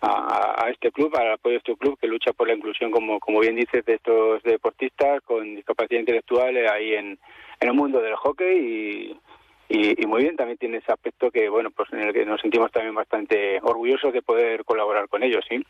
a, 0.00 0.64
a, 0.64 0.70
este 0.70 0.90
club, 0.90 1.14
al 1.16 1.32
apoyo 1.32 1.52
de 1.52 1.58
este 1.58 1.76
club 1.76 1.96
que 2.00 2.08
lucha 2.08 2.32
por 2.32 2.48
la 2.48 2.54
inclusión, 2.54 2.90
como, 2.90 3.20
como 3.20 3.38
bien 3.38 3.54
dices, 3.54 3.84
de 3.84 3.94
estos 3.94 4.42
deportistas 4.42 5.22
con 5.22 5.54
discapacidad 5.54 6.00
intelectual 6.00 6.56
ahí 6.68 6.94
en, 6.94 7.18
en 7.60 7.68
el 7.68 7.74
mundo 7.74 8.00
del 8.00 8.16
hockey 8.16 8.58
y, 8.58 9.16
y, 9.70 10.02
y, 10.02 10.06
muy 10.06 10.22
bien, 10.22 10.36
también 10.36 10.58
tiene 10.58 10.78
ese 10.78 10.90
aspecto 10.90 11.30
que, 11.30 11.48
bueno, 11.48 11.70
pues 11.70 11.92
en 11.92 12.00
el 12.00 12.12
que 12.12 12.26
nos 12.26 12.40
sentimos 12.40 12.72
también 12.72 12.94
bastante 12.94 13.60
orgullosos 13.62 14.12
de 14.12 14.20
poder 14.20 14.64
colaborar 14.64 15.08
con 15.08 15.22
ellos, 15.22 15.44
¿sí? 15.48 15.64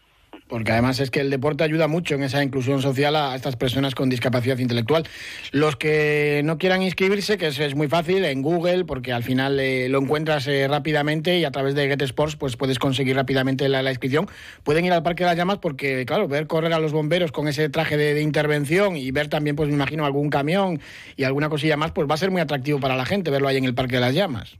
Porque 0.51 0.73
además 0.73 0.99
es 0.99 1.11
que 1.11 1.21
el 1.21 1.31
deporte 1.31 1.62
ayuda 1.62 1.87
mucho 1.87 2.16
en 2.16 2.25
esa 2.25 2.43
inclusión 2.43 2.83
social 2.83 3.14
a 3.14 3.37
estas 3.37 3.55
personas 3.55 3.95
con 3.95 4.11
discapacidad 4.11 4.59
intelectual. 4.59 5.05
Los 5.53 5.77
que 5.77 6.43
no 6.45 6.59
quieran 6.59 6.83
inscribirse, 6.83 7.38
que 7.38 7.47
es, 7.47 7.75
muy 7.77 7.88
fácil, 7.88 8.25
en 8.25 8.43
Google, 8.43 8.85
porque 8.85 9.12
al 9.12 9.23
final 9.23 9.61
eh, 9.61 9.88
lo 9.88 10.01
encuentras 10.01 10.49
eh, 10.49 10.66
rápidamente 10.66 11.38
y 11.38 11.45
a 11.45 11.53
través 11.53 11.77
de 11.77 11.87
Get 11.87 12.03
Sports 12.03 12.35
pues 12.35 12.57
puedes 12.57 12.81
conseguir 12.81 13.14
rápidamente 13.14 13.69
la, 13.69 13.83
la, 13.83 13.90
inscripción. 13.90 14.29
Pueden 14.64 14.85
ir 14.85 14.93
al 14.93 15.05
Parque 15.05 15.23
de 15.23 15.31
las 15.31 15.37
Llamas 15.37 15.59
porque, 15.59 16.05
claro, 16.05 16.27
ver 16.27 16.49
correr 16.49 16.73
a 16.73 16.81
los 16.81 16.93
bomberos 16.93 17.31
con 17.31 17.47
ese 17.47 17.69
traje 17.69 17.97
de, 17.97 18.14
de, 18.14 18.23
intervención 18.23 18.97
y 18.97 19.11
ver 19.12 19.29
también, 19.29 19.55
pues 19.55 19.69
me 19.69 19.75
imagino, 19.75 20.05
algún 20.05 20.31
camión 20.31 20.81
y 21.16 21.25
alguna 21.25 21.49
cosilla 21.49 21.77
más, 21.77 21.93
pues 21.93 22.09
va 22.11 22.14
a 22.14 22.19
ser 22.19 22.33
muy 22.33 22.40
atractivo 22.40 22.81
para 22.81 22.97
la 22.97 23.05
gente 23.05 23.31
verlo 23.31 23.47
ahí 23.47 23.57
en 23.57 23.64
el 23.64 23.75
Parque 23.75 23.97
de 23.97 24.01
las 24.01 24.14
Llamas. 24.14 24.59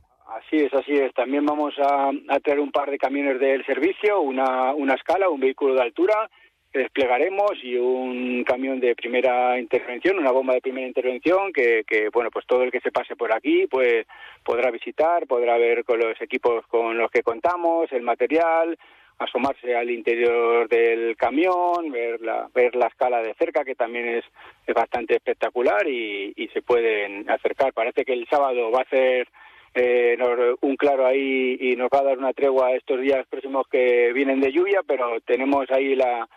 Así 0.51 0.65
es, 0.65 0.73
así 0.73 0.97
es. 0.97 1.13
También 1.13 1.45
vamos 1.45 1.73
a, 1.79 2.11
a 2.27 2.39
traer 2.41 2.59
un 2.59 2.73
par 2.73 2.91
de 2.91 2.97
camiones 2.97 3.39
del 3.39 3.65
servicio, 3.65 4.19
una, 4.19 4.73
una 4.73 4.95
escala, 4.95 5.29
un 5.29 5.39
vehículo 5.39 5.75
de 5.75 5.81
altura 5.81 6.29
que 6.73 6.79
desplegaremos 6.79 7.51
y 7.63 7.77
un 7.77 8.43
camión 8.43 8.81
de 8.81 8.93
primera 8.93 9.57
intervención, 9.57 10.19
una 10.19 10.33
bomba 10.33 10.53
de 10.53 10.59
primera 10.59 10.85
intervención 10.85 11.53
que, 11.53 11.85
que, 11.87 12.09
bueno, 12.09 12.29
pues 12.31 12.45
todo 12.45 12.63
el 12.63 12.71
que 12.71 12.81
se 12.81 12.91
pase 12.91 13.15
por 13.15 13.33
aquí 13.33 13.65
pues 13.67 14.05
podrá 14.43 14.71
visitar, 14.71 15.25
podrá 15.25 15.57
ver 15.57 15.85
con 15.85 15.99
los 15.99 16.21
equipos 16.21 16.67
con 16.67 16.97
los 16.97 17.09
que 17.11 17.23
contamos, 17.23 17.89
el 17.93 18.01
material, 18.01 18.77
asomarse 19.19 19.73
al 19.73 19.89
interior 19.89 20.67
del 20.67 21.15
camión, 21.15 21.89
ver 21.93 22.19
la, 22.19 22.49
ver 22.53 22.75
la 22.75 22.87
escala 22.87 23.21
de 23.21 23.35
cerca, 23.35 23.63
que 23.63 23.75
también 23.75 24.09
es, 24.09 24.25
es 24.67 24.75
bastante 24.75 25.15
espectacular 25.15 25.87
y 25.87 26.49
se 26.51 26.61
pueden 26.61 27.29
acercar. 27.29 27.71
Parece 27.71 28.03
que 28.03 28.11
el 28.11 28.27
sábado 28.27 28.69
va 28.69 28.81
a 28.81 28.89
ser 28.89 29.29
eh, 29.73 30.17
un 30.61 30.75
claro 30.75 31.05
ahí 31.05 31.57
y 31.59 31.75
nos 31.75 31.89
va 31.89 31.99
a 31.99 32.03
dar 32.03 32.17
una 32.17 32.33
tregua 32.33 32.73
estos 32.73 32.99
días 32.99 33.25
próximos 33.29 33.65
que 33.71 34.11
vienen 34.13 34.41
de 34.41 34.51
lluvia, 34.51 34.81
pero 34.85 35.21
tenemos 35.21 35.69
ahí 35.71 35.95
la, 35.95 36.27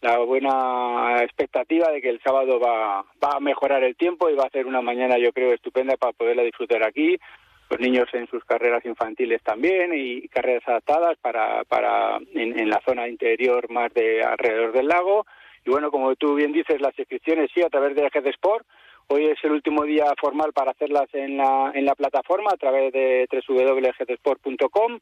la 0.00 0.18
buena 0.18 1.22
expectativa 1.22 1.90
de 1.90 2.02
que 2.02 2.10
el 2.10 2.20
sábado 2.20 2.60
va, 2.60 3.02
va 3.02 3.36
a 3.36 3.40
mejorar 3.40 3.82
el 3.82 3.96
tiempo 3.96 4.28
y 4.28 4.34
va 4.34 4.44
a 4.44 4.50
ser 4.50 4.66
una 4.66 4.82
mañana, 4.82 5.16
yo 5.18 5.32
creo, 5.32 5.52
estupenda 5.52 5.96
para 5.96 6.12
poderla 6.12 6.42
disfrutar 6.42 6.86
aquí. 6.86 7.16
Los 7.70 7.80
niños 7.80 8.06
en 8.12 8.28
sus 8.28 8.44
carreras 8.44 8.84
infantiles 8.84 9.42
también 9.42 9.92
y 9.94 10.28
carreras 10.28 10.62
adaptadas 10.68 11.16
para, 11.22 11.64
para 11.64 12.18
en, 12.34 12.68
la 12.68 12.82
zona 12.86 13.08
interior 13.08 13.70
más 13.70 13.92
de 13.94 14.22
alrededor 14.22 14.72
del 14.72 14.88
lago. 14.88 15.26
Y 15.64 15.70
bueno, 15.70 15.90
como 15.90 16.14
tú 16.16 16.34
bien 16.34 16.52
dices, 16.52 16.80
las 16.82 16.96
inscripciones 16.98 17.50
sí 17.54 17.62
a 17.62 17.70
través 17.70 17.96
de 17.96 18.06
Eje 18.06 18.28
Sport 18.28 18.66
Hoy 19.08 19.26
es 19.26 19.38
el 19.44 19.52
último 19.52 19.84
día 19.84 20.06
formal 20.20 20.52
para 20.52 20.70
hacerlas 20.70 21.06
en 21.12 21.36
la, 21.36 21.72
en 21.74 21.84
la 21.84 21.94
plataforma 21.94 22.50
a 22.52 22.56
través 22.56 22.92
de 22.92 23.28
www.gtsport.com 23.30 24.98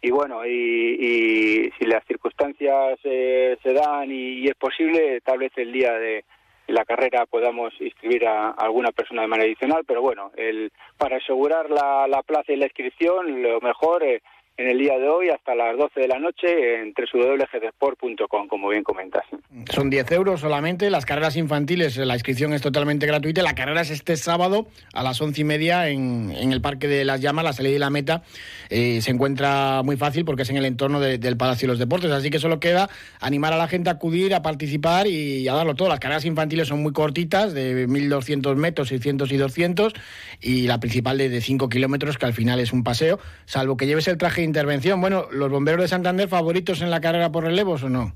y 0.00 0.10
bueno, 0.10 0.44
y, 0.44 0.50
y, 0.50 1.70
si 1.78 1.84
las 1.84 2.04
circunstancias 2.06 2.98
eh, 3.04 3.56
se 3.62 3.72
dan 3.72 4.10
y, 4.10 4.48
es 4.48 4.56
posible, 4.56 5.20
tal 5.20 5.38
vez 5.38 5.52
el 5.56 5.72
día 5.72 5.92
de 5.92 6.24
la 6.66 6.84
carrera 6.84 7.24
podamos 7.26 7.72
inscribir 7.80 8.26
a, 8.26 8.48
a 8.48 8.64
alguna 8.64 8.90
persona 8.90 9.22
de 9.22 9.28
manera 9.28 9.46
adicional, 9.46 9.84
pero 9.86 10.02
bueno, 10.02 10.32
el, 10.36 10.72
para 10.96 11.18
asegurar 11.18 11.70
la, 11.70 12.08
la 12.08 12.22
plaza 12.22 12.52
y 12.52 12.56
la 12.56 12.66
inscripción, 12.66 13.42
lo 13.42 13.60
mejor 13.60 14.02
eh, 14.02 14.22
en 14.56 14.68
el 14.68 14.78
día 14.78 14.98
de 14.98 15.08
hoy 15.08 15.30
hasta 15.30 15.54
las 15.54 15.76
12 15.76 16.00
de 16.00 16.08
la 16.08 16.18
noche 16.18 16.80
en 16.80 16.92
www.gdsport.com, 16.92 18.48
como 18.48 18.68
bien 18.68 18.84
comentas. 18.84 19.24
Son 19.70 19.88
10 19.88 20.12
euros 20.12 20.40
solamente, 20.40 20.90
las 20.90 21.06
carreras 21.06 21.36
infantiles, 21.36 21.96
la 21.96 22.14
inscripción 22.14 22.52
es 22.52 22.60
totalmente 22.60 23.06
gratuita, 23.06 23.42
la 23.42 23.54
carrera 23.54 23.80
es 23.80 23.90
este 23.90 24.16
sábado 24.16 24.66
a 24.92 25.02
las 25.02 25.20
once 25.20 25.40
y 25.40 25.44
media 25.44 25.88
en, 25.88 26.32
en 26.36 26.52
el 26.52 26.60
Parque 26.60 26.86
de 26.86 27.04
las 27.04 27.20
Llamas, 27.20 27.44
la 27.44 27.52
salida 27.52 27.76
y 27.76 27.78
la 27.78 27.90
meta 27.90 28.22
eh, 28.68 29.00
se 29.00 29.10
encuentra 29.10 29.82
muy 29.82 29.96
fácil 29.96 30.24
porque 30.24 30.42
es 30.42 30.50
en 30.50 30.56
el 30.56 30.64
entorno 30.66 31.00
de, 31.00 31.18
del 31.18 31.36
Palacio 31.36 31.66
de 31.66 31.72
los 31.72 31.78
Deportes, 31.78 32.10
así 32.10 32.30
que 32.30 32.38
solo 32.38 32.60
queda 32.60 32.90
animar 33.20 33.52
a 33.52 33.56
la 33.56 33.68
gente 33.68 33.88
a 33.88 33.94
acudir, 33.94 34.34
a 34.34 34.42
participar 34.42 35.06
y 35.06 35.48
a 35.48 35.54
darlo 35.54 35.74
todo. 35.74 35.88
Las 35.88 36.00
carreras 36.00 36.24
infantiles 36.24 36.68
son 36.68 36.82
muy 36.82 36.92
cortitas, 36.92 37.54
de 37.54 37.88
1.200 37.88 38.54
metros, 38.56 38.88
600 38.88 39.32
y 39.32 39.36
200, 39.36 39.92
y 40.40 40.66
la 40.66 40.78
principal 40.78 41.18
de, 41.18 41.28
de 41.28 41.40
5 41.40 41.68
kilómetros, 41.68 42.18
que 42.18 42.26
al 42.26 42.34
final 42.34 42.60
es 42.60 42.72
un 42.72 42.84
paseo, 42.84 43.18
salvo 43.46 43.76
que 43.76 43.86
lleves 43.86 44.08
el 44.08 44.18
traje 44.18 44.41
intervención. 44.44 45.00
Bueno, 45.00 45.26
¿los 45.30 45.50
bomberos 45.50 45.82
de 45.82 45.88
Santander 45.88 46.28
favoritos 46.28 46.82
en 46.82 46.90
la 46.90 47.00
carrera 47.00 47.30
por 47.30 47.44
relevos 47.44 47.82
o 47.82 47.88
no? 47.88 48.12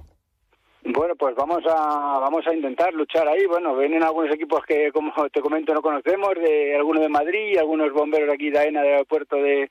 Bueno, 0.85 1.17
pues 1.17 1.35
vamos 1.35 1.65
a 1.69 2.19
vamos 2.21 2.47
a 2.47 2.55
intentar 2.55 2.95
luchar 2.95 3.27
ahí. 3.27 3.45
Bueno, 3.47 3.77
vienen 3.77 4.05
algunos 4.05 4.33
equipos 4.33 4.65
que, 4.65 4.93
como 4.93 5.12
te 5.33 5.41
comento, 5.41 5.75
no 5.75 5.83
conocemos, 5.83 6.35
de 6.37 6.77
algunos 6.77 7.03
de 7.03 7.09
Madrid, 7.09 7.59
algunos 7.59 7.93
bomberos 7.93 8.33
aquí 8.33 8.51
de 8.51 8.59
AENA 8.59 8.83
del 8.83 8.93
aeropuerto 8.93 9.37
de, 9.37 9.69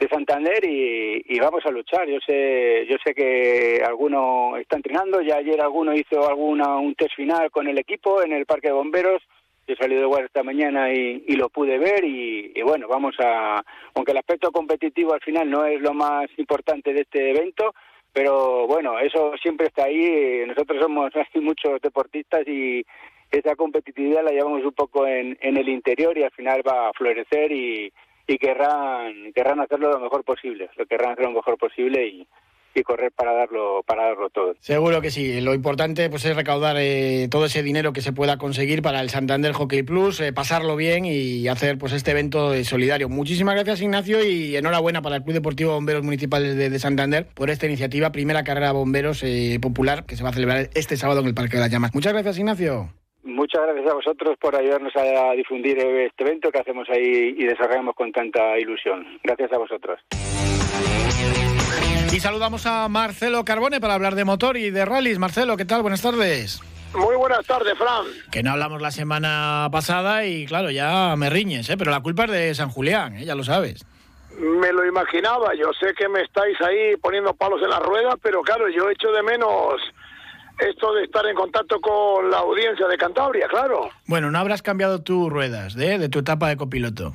de 0.00 0.08
Santander 0.08 0.64
y, 0.64 1.22
y, 1.26 1.38
vamos 1.38 1.64
a 1.64 1.70
luchar. 1.70 2.08
Yo 2.08 2.18
sé 2.26 2.86
yo 2.90 2.96
sé 3.04 3.14
que 3.14 3.82
alguno 3.86 4.56
está 4.56 4.76
entrenando. 4.76 5.20
Ya 5.20 5.36
ayer 5.36 5.60
alguno 5.60 5.94
hizo 5.94 6.28
alguna 6.28 6.76
un 6.76 6.94
test 6.96 7.14
final 7.14 7.50
con 7.52 7.68
el 7.68 7.78
equipo 7.78 8.22
en 8.22 8.32
el 8.32 8.44
parque 8.44 8.68
de 8.68 8.74
bomberos 8.74 9.22
yo 9.68 9.76
salido 9.76 10.00
de 10.00 10.06
guardia 10.06 10.26
esta 10.26 10.42
mañana 10.42 10.90
y, 10.92 11.36
lo 11.36 11.50
pude 11.50 11.78
ver 11.78 12.04
y, 12.04 12.60
bueno, 12.62 12.88
vamos 12.88 13.14
a, 13.20 13.62
aunque 13.94 14.12
el 14.12 14.18
aspecto 14.18 14.50
competitivo 14.50 15.12
al 15.12 15.20
final 15.20 15.48
no 15.48 15.64
es 15.66 15.80
lo 15.80 15.92
más 15.92 16.26
importante 16.38 16.92
de 16.92 17.02
este 17.02 17.30
evento, 17.30 17.74
pero 18.12 18.66
bueno, 18.66 18.98
eso 18.98 19.34
siempre 19.40 19.66
está 19.66 19.84
ahí, 19.84 20.42
nosotros 20.46 20.80
somos 20.80 21.12
muchos 21.34 21.80
deportistas 21.82 22.46
y, 22.48 22.84
esa 23.30 23.56
competitividad 23.56 24.24
la 24.24 24.30
llevamos 24.30 24.64
un 24.64 24.72
poco 24.72 25.06
en, 25.06 25.36
en 25.42 25.58
el 25.58 25.68
interior 25.68 26.16
y 26.16 26.22
al 26.22 26.30
final 26.30 26.62
va 26.66 26.88
a 26.88 26.92
florecer 26.94 27.52
y, 27.52 27.92
y 28.26 28.38
querrán, 28.38 29.34
querrán 29.34 29.60
hacerlo 29.60 29.90
lo 29.90 30.00
mejor 30.00 30.24
posible, 30.24 30.70
lo 30.76 30.86
querrán 30.86 31.12
hacer 31.12 31.26
lo 31.26 31.32
mejor 31.32 31.58
posible 31.58 32.06
y, 32.06 32.26
y 32.74 32.82
correr 32.82 33.12
para 33.12 33.32
darlo 33.32 33.82
para 33.86 34.04
darlo 34.06 34.30
todo. 34.30 34.54
Seguro 34.60 35.00
que 35.00 35.10
sí. 35.10 35.40
Lo 35.40 35.54
importante 35.54 36.08
pues 36.10 36.24
es 36.24 36.36
recaudar 36.36 36.76
eh, 36.78 37.28
todo 37.30 37.46
ese 37.46 37.62
dinero 37.62 37.92
que 37.92 38.00
se 38.00 38.12
pueda 38.12 38.38
conseguir 38.38 38.82
para 38.82 39.00
el 39.00 39.10
Santander 39.10 39.52
Hockey 39.52 39.82
Plus, 39.82 40.20
eh, 40.20 40.32
pasarlo 40.32 40.76
bien 40.76 41.04
y 41.04 41.48
hacer 41.48 41.78
pues 41.78 41.92
este 41.92 42.12
evento 42.12 42.54
eh, 42.54 42.64
solidario. 42.64 43.08
Muchísimas 43.08 43.54
gracias 43.54 43.82
Ignacio 43.82 44.24
y 44.24 44.56
enhorabuena 44.56 45.02
para 45.02 45.16
el 45.16 45.22
Club 45.22 45.34
Deportivo 45.34 45.72
Bomberos 45.72 46.02
Municipales 46.02 46.56
de, 46.56 46.70
de 46.70 46.78
Santander 46.78 47.26
por 47.34 47.50
esta 47.50 47.66
iniciativa, 47.66 48.12
primera 48.12 48.44
carrera 48.44 48.72
bomberos 48.72 49.24
popular 49.60 50.04
que 50.04 50.16
se 50.16 50.22
va 50.22 50.30
a 50.30 50.32
celebrar 50.32 50.70
este 50.74 50.96
sábado 50.96 51.20
en 51.20 51.26
el 51.26 51.34
Parque 51.34 51.56
de 51.56 51.62
las 51.62 51.70
Llamas. 51.70 51.94
Muchas 51.94 52.12
gracias 52.12 52.38
Ignacio. 52.38 52.88
Muchas 53.22 53.62
gracias 53.62 53.90
a 53.90 53.94
vosotros 53.94 54.36
por 54.40 54.56
ayudarnos 54.56 54.92
a 54.96 55.32
difundir 55.32 55.78
este 55.78 56.24
evento 56.24 56.50
que 56.50 56.60
hacemos 56.60 56.88
ahí 56.88 57.34
y 57.36 57.44
desarrollamos 57.44 57.94
con 57.94 58.10
tanta 58.10 58.58
ilusión. 58.58 59.06
Gracias 59.22 59.52
a 59.52 59.58
vosotros. 59.58 60.00
Y 62.18 62.20
saludamos 62.20 62.66
a 62.66 62.88
Marcelo 62.88 63.44
Carbone 63.44 63.80
para 63.80 63.94
hablar 63.94 64.16
de 64.16 64.24
motor 64.24 64.56
y 64.56 64.70
de 64.70 64.84
rallies. 64.84 65.20
Marcelo, 65.20 65.56
¿qué 65.56 65.64
tal? 65.64 65.82
Buenas 65.82 66.02
tardes. 66.02 66.60
Muy 66.92 67.14
buenas 67.14 67.46
tardes, 67.46 67.78
Fran. 67.78 68.06
Que 68.32 68.42
no 68.42 68.50
hablamos 68.50 68.82
la 68.82 68.90
semana 68.90 69.68
pasada 69.70 70.24
y 70.24 70.44
claro, 70.44 70.72
ya 70.72 71.14
me 71.16 71.30
riñes, 71.30 71.70
¿eh? 71.70 71.76
pero 71.76 71.92
la 71.92 72.00
culpa 72.00 72.24
es 72.24 72.32
de 72.32 72.54
San 72.56 72.70
Julián, 72.70 73.18
¿eh? 73.18 73.24
ya 73.24 73.36
lo 73.36 73.44
sabes. 73.44 73.86
Me 74.36 74.72
lo 74.72 74.84
imaginaba, 74.84 75.54
yo 75.54 75.70
sé 75.78 75.94
que 75.94 76.08
me 76.08 76.22
estáis 76.22 76.60
ahí 76.60 76.96
poniendo 76.96 77.34
palos 77.34 77.62
en 77.62 77.70
las 77.70 77.82
ruedas, 77.84 78.16
pero 78.20 78.42
claro, 78.42 78.68
yo 78.68 78.90
echo 78.90 79.12
de 79.12 79.22
menos 79.22 79.80
esto 80.58 80.94
de 80.94 81.04
estar 81.04 81.24
en 81.24 81.36
contacto 81.36 81.80
con 81.80 82.32
la 82.32 82.38
audiencia 82.38 82.88
de 82.88 82.98
Cantabria, 82.98 83.46
claro. 83.46 83.90
Bueno, 84.06 84.32
no 84.32 84.40
habrás 84.40 84.62
cambiado 84.62 85.02
tus 85.02 85.30
ruedas 85.30 85.76
¿eh? 85.76 85.98
de 85.98 86.08
tu 86.08 86.18
etapa 86.18 86.48
de 86.48 86.56
copiloto. 86.56 87.14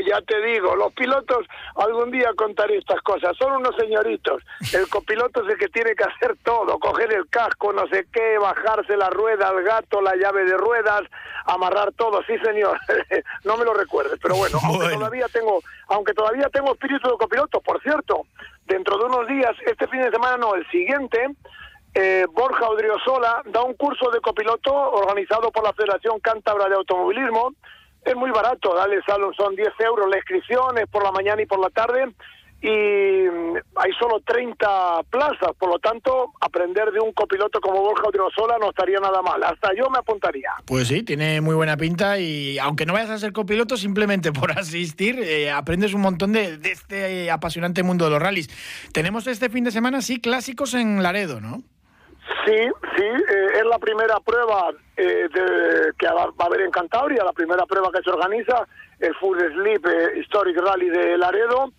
Ya 0.00 0.20
te 0.22 0.40
digo, 0.42 0.76
los 0.76 0.92
pilotos, 0.92 1.46
algún 1.76 2.10
día 2.10 2.30
contaré 2.36 2.78
estas 2.78 3.00
cosas, 3.02 3.36
son 3.36 3.52
unos 3.52 3.74
señoritos. 3.76 4.42
El 4.72 4.88
copiloto 4.88 5.42
es 5.42 5.52
el 5.52 5.58
que 5.58 5.68
tiene 5.68 5.94
que 5.94 6.04
hacer 6.04 6.36
todo, 6.42 6.78
coger 6.78 7.12
el 7.12 7.28
casco, 7.28 7.72
no 7.72 7.86
sé 7.88 8.06
qué, 8.12 8.38
bajarse 8.38 8.96
la 8.96 9.10
rueda, 9.10 9.50
el 9.50 9.64
gato, 9.64 10.00
la 10.00 10.16
llave 10.16 10.44
de 10.44 10.56
ruedas, 10.56 11.02
amarrar 11.46 11.92
todo, 11.92 12.22
sí 12.24 12.38
señor, 12.38 12.78
no 13.44 13.56
me 13.56 13.64
lo 13.64 13.74
recuerdes, 13.74 14.18
pero 14.22 14.36
bueno, 14.36 14.58
bueno, 14.62 14.80
aunque 14.80 14.96
todavía 14.96 15.26
tengo, 15.28 15.60
aunque 15.88 16.14
todavía 16.14 16.48
tengo 16.50 16.72
espíritu 16.72 17.08
de 17.08 17.16
copiloto, 17.16 17.60
por 17.60 17.80
cierto, 17.82 18.26
dentro 18.66 18.98
de 18.98 19.04
unos 19.04 19.26
días, 19.26 19.52
este 19.66 19.86
fin 19.88 20.02
de 20.02 20.10
semana 20.10 20.36
no, 20.36 20.54
el 20.54 20.68
siguiente, 20.70 21.28
eh, 21.94 22.26
Borja 22.32 22.68
Odriozola 22.68 23.42
da 23.46 23.62
un 23.62 23.74
curso 23.74 24.10
de 24.10 24.20
copiloto 24.20 24.72
organizado 24.72 25.50
por 25.50 25.64
la 25.64 25.72
Federación 25.72 26.20
Cántabra 26.20 26.68
de 26.68 26.76
Automovilismo, 26.76 27.54
es 28.08 28.16
muy 28.16 28.30
barato, 28.30 28.74
dale 28.74 29.02
salón, 29.02 29.34
son 29.34 29.54
10 29.54 29.68
euros 29.80 30.08
la 30.10 30.16
inscripción, 30.16 30.78
es 30.78 30.86
por 30.88 31.02
la 31.02 31.12
mañana 31.12 31.42
y 31.42 31.46
por 31.46 31.60
la 31.60 31.70
tarde, 31.70 32.12
y 32.60 32.68
mm, 32.68 33.56
hay 33.76 33.92
solo 33.98 34.20
30 34.26 35.02
plazas, 35.10 35.50
por 35.58 35.70
lo 35.70 35.78
tanto, 35.78 36.32
aprender 36.40 36.90
de 36.90 37.00
un 37.00 37.12
copiloto 37.12 37.60
como 37.60 37.80
Borja 37.82 38.08
Odriozola 38.08 38.56
no 38.58 38.70
estaría 38.70 38.98
nada 38.98 39.22
mal, 39.22 39.42
hasta 39.44 39.70
yo 39.76 39.88
me 39.90 39.98
apuntaría. 39.98 40.50
Pues 40.64 40.88
sí, 40.88 41.02
tiene 41.04 41.40
muy 41.40 41.54
buena 41.54 41.76
pinta 41.76 42.18
y 42.18 42.58
aunque 42.58 42.84
no 42.84 42.94
vayas 42.94 43.10
a 43.10 43.18
ser 43.18 43.32
copiloto, 43.32 43.76
simplemente 43.76 44.32
por 44.32 44.58
asistir, 44.58 45.20
eh, 45.20 45.50
aprendes 45.50 45.94
un 45.94 46.00
montón 46.00 46.32
de, 46.32 46.58
de 46.58 46.72
este 46.72 47.30
apasionante 47.30 47.82
mundo 47.82 48.06
de 48.06 48.10
los 48.10 48.20
rallies. 48.20 48.50
Tenemos 48.92 49.26
este 49.26 49.50
fin 49.50 49.64
de 49.64 49.70
semana, 49.70 50.02
sí, 50.02 50.20
clásicos 50.20 50.74
en 50.74 51.02
Laredo, 51.02 51.40
¿no? 51.40 51.62
Sí, 52.44 52.56
sí, 52.96 53.04
eh, 53.04 53.46
es 53.54 53.64
la 53.64 53.78
primera 53.78 54.20
prueba 54.20 54.70
eh, 54.96 55.28
de, 55.32 55.92
que 55.98 56.06
va 56.06 56.32
a 56.36 56.44
haber 56.44 56.62
en 56.62 56.70
Cantabria, 56.70 57.24
la 57.24 57.32
primera 57.32 57.64
prueba 57.66 57.90
que 57.92 58.02
se 58.02 58.10
organiza, 58.10 58.66
el 59.00 59.14
Full 59.16 59.38
Sleep 59.38 59.86
eh, 59.86 60.18
Historic 60.20 60.56
Rally 60.58 60.88
de 60.88 61.18
Laredo. 61.18 61.72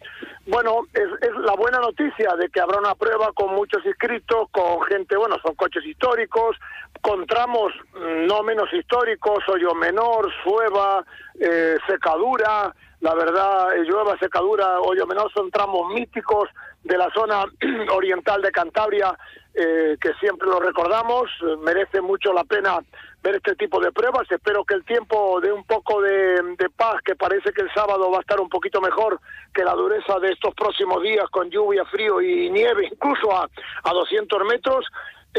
Bueno, 0.47 0.87
es, 0.93 1.07
es, 1.21 1.35
la 1.37 1.53
buena 1.53 1.79
noticia 1.79 2.35
de 2.35 2.49
que 2.49 2.59
habrá 2.59 2.79
una 2.79 2.95
prueba 2.95 3.31
con 3.33 3.53
muchos 3.53 3.85
inscritos, 3.85 4.49
con 4.51 4.81
gente, 4.83 5.15
bueno, 5.15 5.37
son 5.43 5.55
coches 5.55 5.85
históricos, 5.85 6.57
con 7.01 7.25
tramos 7.27 7.71
mm, 7.93 8.25
no 8.25 8.43
menos 8.43 8.71
históricos, 8.73 9.43
Hoyo 9.47 9.73
Menor, 9.75 10.31
Sueva, 10.43 11.05
eh, 11.39 11.77
Secadura, 11.87 12.73
la 13.01 13.13
verdad, 13.15 13.69
Llueva, 13.85 14.17
Secadura, 14.17 14.81
Hoyo 14.81 15.07
Menor 15.07 15.31
son 15.31 15.49
tramos 15.51 15.93
míticos 15.93 16.49
de 16.83 16.97
la 16.97 17.09
zona 17.13 17.45
oriental 17.93 18.41
de 18.41 18.51
Cantabria 18.51 19.17
eh, 19.53 19.97
que 19.99 20.13
siempre 20.19 20.47
lo 20.47 20.59
recordamos, 20.59 21.29
eh, 21.41 21.57
merece 21.61 22.01
mucho 22.01 22.31
la 22.31 22.43
pena 22.43 22.79
ver 23.21 23.35
este 23.35 23.55
tipo 23.55 23.81
de 23.81 23.91
pruebas. 23.91 24.29
Espero 24.31 24.63
que 24.63 24.75
el 24.75 24.85
tiempo 24.85 25.41
dé 25.41 25.51
un 25.51 25.63
poco 25.63 26.01
de, 26.01 26.55
de, 26.57 26.69
paz, 26.69 27.01
que 27.03 27.15
parece 27.15 27.51
que 27.51 27.63
el 27.63 27.73
sábado 27.73 28.11
va 28.11 28.19
a 28.19 28.21
estar 28.21 28.39
un 28.39 28.47
poquito 28.47 28.79
mejor 28.79 29.19
que 29.53 29.63
la 29.63 29.73
dureza 29.73 30.19
de 30.19 30.31
estos 30.31 30.53
próximos 30.53 31.01
días 31.01 31.25
con 31.31 31.49
lluvia, 31.49 31.83
frío 31.85 32.21
y 32.21 32.49
nieve, 32.51 32.89
incluso 32.91 33.35
a, 33.35 33.49
a 33.83 33.91
200 33.91 34.45
metros. 34.45 34.85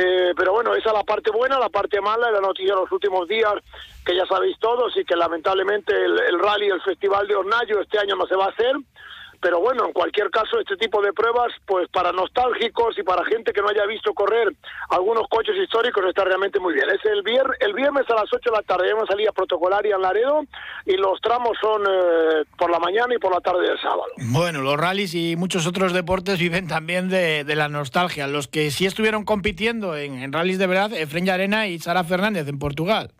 Eh, 0.03 0.33
pero 0.35 0.53
bueno, 0.53 0.75
esa 0.75 0.91
es 0.91 0.95
la 0.95 1.05
parte 1.05 1.31
buena, 1.31 1.59
la 1.59 1.69
parte 1.69 2.01
mala 2.01 2.31
la 2.31 2.41
noticia 2.41 2.75
de 2.75 2.81
los 2.81 2.91
últimos 2.91 3.29
días, 3.29 3.53
que 4.05 4.17
ya 4.17 4.25
sabéis 4.25 4.59
todos, 4.59 4.97
y 4.97 5.05
que 5.05 5.15
lamentablemente 5.15 5.93
el, 5.95 6.19
el 6.19 6.39
rally, 6.39 6.69
el 6.69 6.81
Festival 6.81 7.29
de 7.29 7.37
Hornallo 7.37 7.83
este 7.83 7.99
año 7.99 8.17
no 8.17 8.27
se 8.27 8.35
va 8.35 8.47
a 8.47 8.49
hacer 8.49 8.77
pero 9.41 9.61
bueno, 9.61 9.87
en 9.87 9.93
cualquier 9.93 10.31
caso, 10.31 10.59
este 10.61 10.77
tipo 10.77 11.01
de 11.01 11.13
pruebas, 11.13 11.53
pues 11.67 11.89
para 11.89 12.13
nostálgicos 12.13 12.99
y 12.99 13.03
para 13.03 13.25
gente 13.25 13.53
que 13.53 13.63
no 13.63 13.69
haya 13.69 13.87
visto 13.87 14.13
correr 14.13 14.53
algunos 14.91 15.27
coches 15.29 15.57
históricos, 15.57 16.05
está 16.09 16.25
realmente 16.25 16.61
muy 16.61 16.75
bien. 16.75 16.87
Es 16.91 17.05
el, 17.05 17.23
vier 17.23 17.47
el 17.61 17.73
viernes 17.73 18.05
a 18.11 18.15
las 18.15 18.33
8 18.33 18.51
de 18.51 18.57
la 18.57 18.63
tarde, 18.63 18.89
hay 18.89 18.93
una 18.93 19.07
salida 19.07 19.33
protocolaria 19.33 19.97
en 19.97 20.03
Laredo 20.03 20.43
y 20.85 20.97
los 20.97 21.21
tramos 21.21 21.57
son 21.61 21.83
eh, 21.83 22.45
por 22.59 22.71
la 22.71 22.79
mañana 22.79 23.15
y 23.15 23.19
por 23.19 23.33
la 23.33 23.41
tarde 23.41 23.67
del 23.67 23.81
sábado. 23.81 24.13
Bueno, 24.19 24.61
los 24.61 24.79
rallies 24.79 25.15
y 25.15 25.37
muchos 25.37 25.67
otros 25.67 25.93
deportes 25.93 26.39
viven 26.39 26.69
también 26.69 27.09
de, 27.09 27.45
de 27.45 27.57
la 27.57 27.69
nostalgia. 27.69 28.27
Los 28.27 28.49
que 28.49 28.71
sí 28.71 28.87
estuvieron 28.87 29.25
compitiendo 29.25 29.97
en, 29.97 30.23
en 30.23 30.33
rallies 30.33 30.59
de 30.59 30.67
verdad, 30.67 30.93
Efren 30.93 31.31
Arena 31.31 31.67
y 31.67 31.79
Sara 31.79 32.05
Fernández 32.05 32.49
en 32.49 32.59
Portugal. 32.59 33.13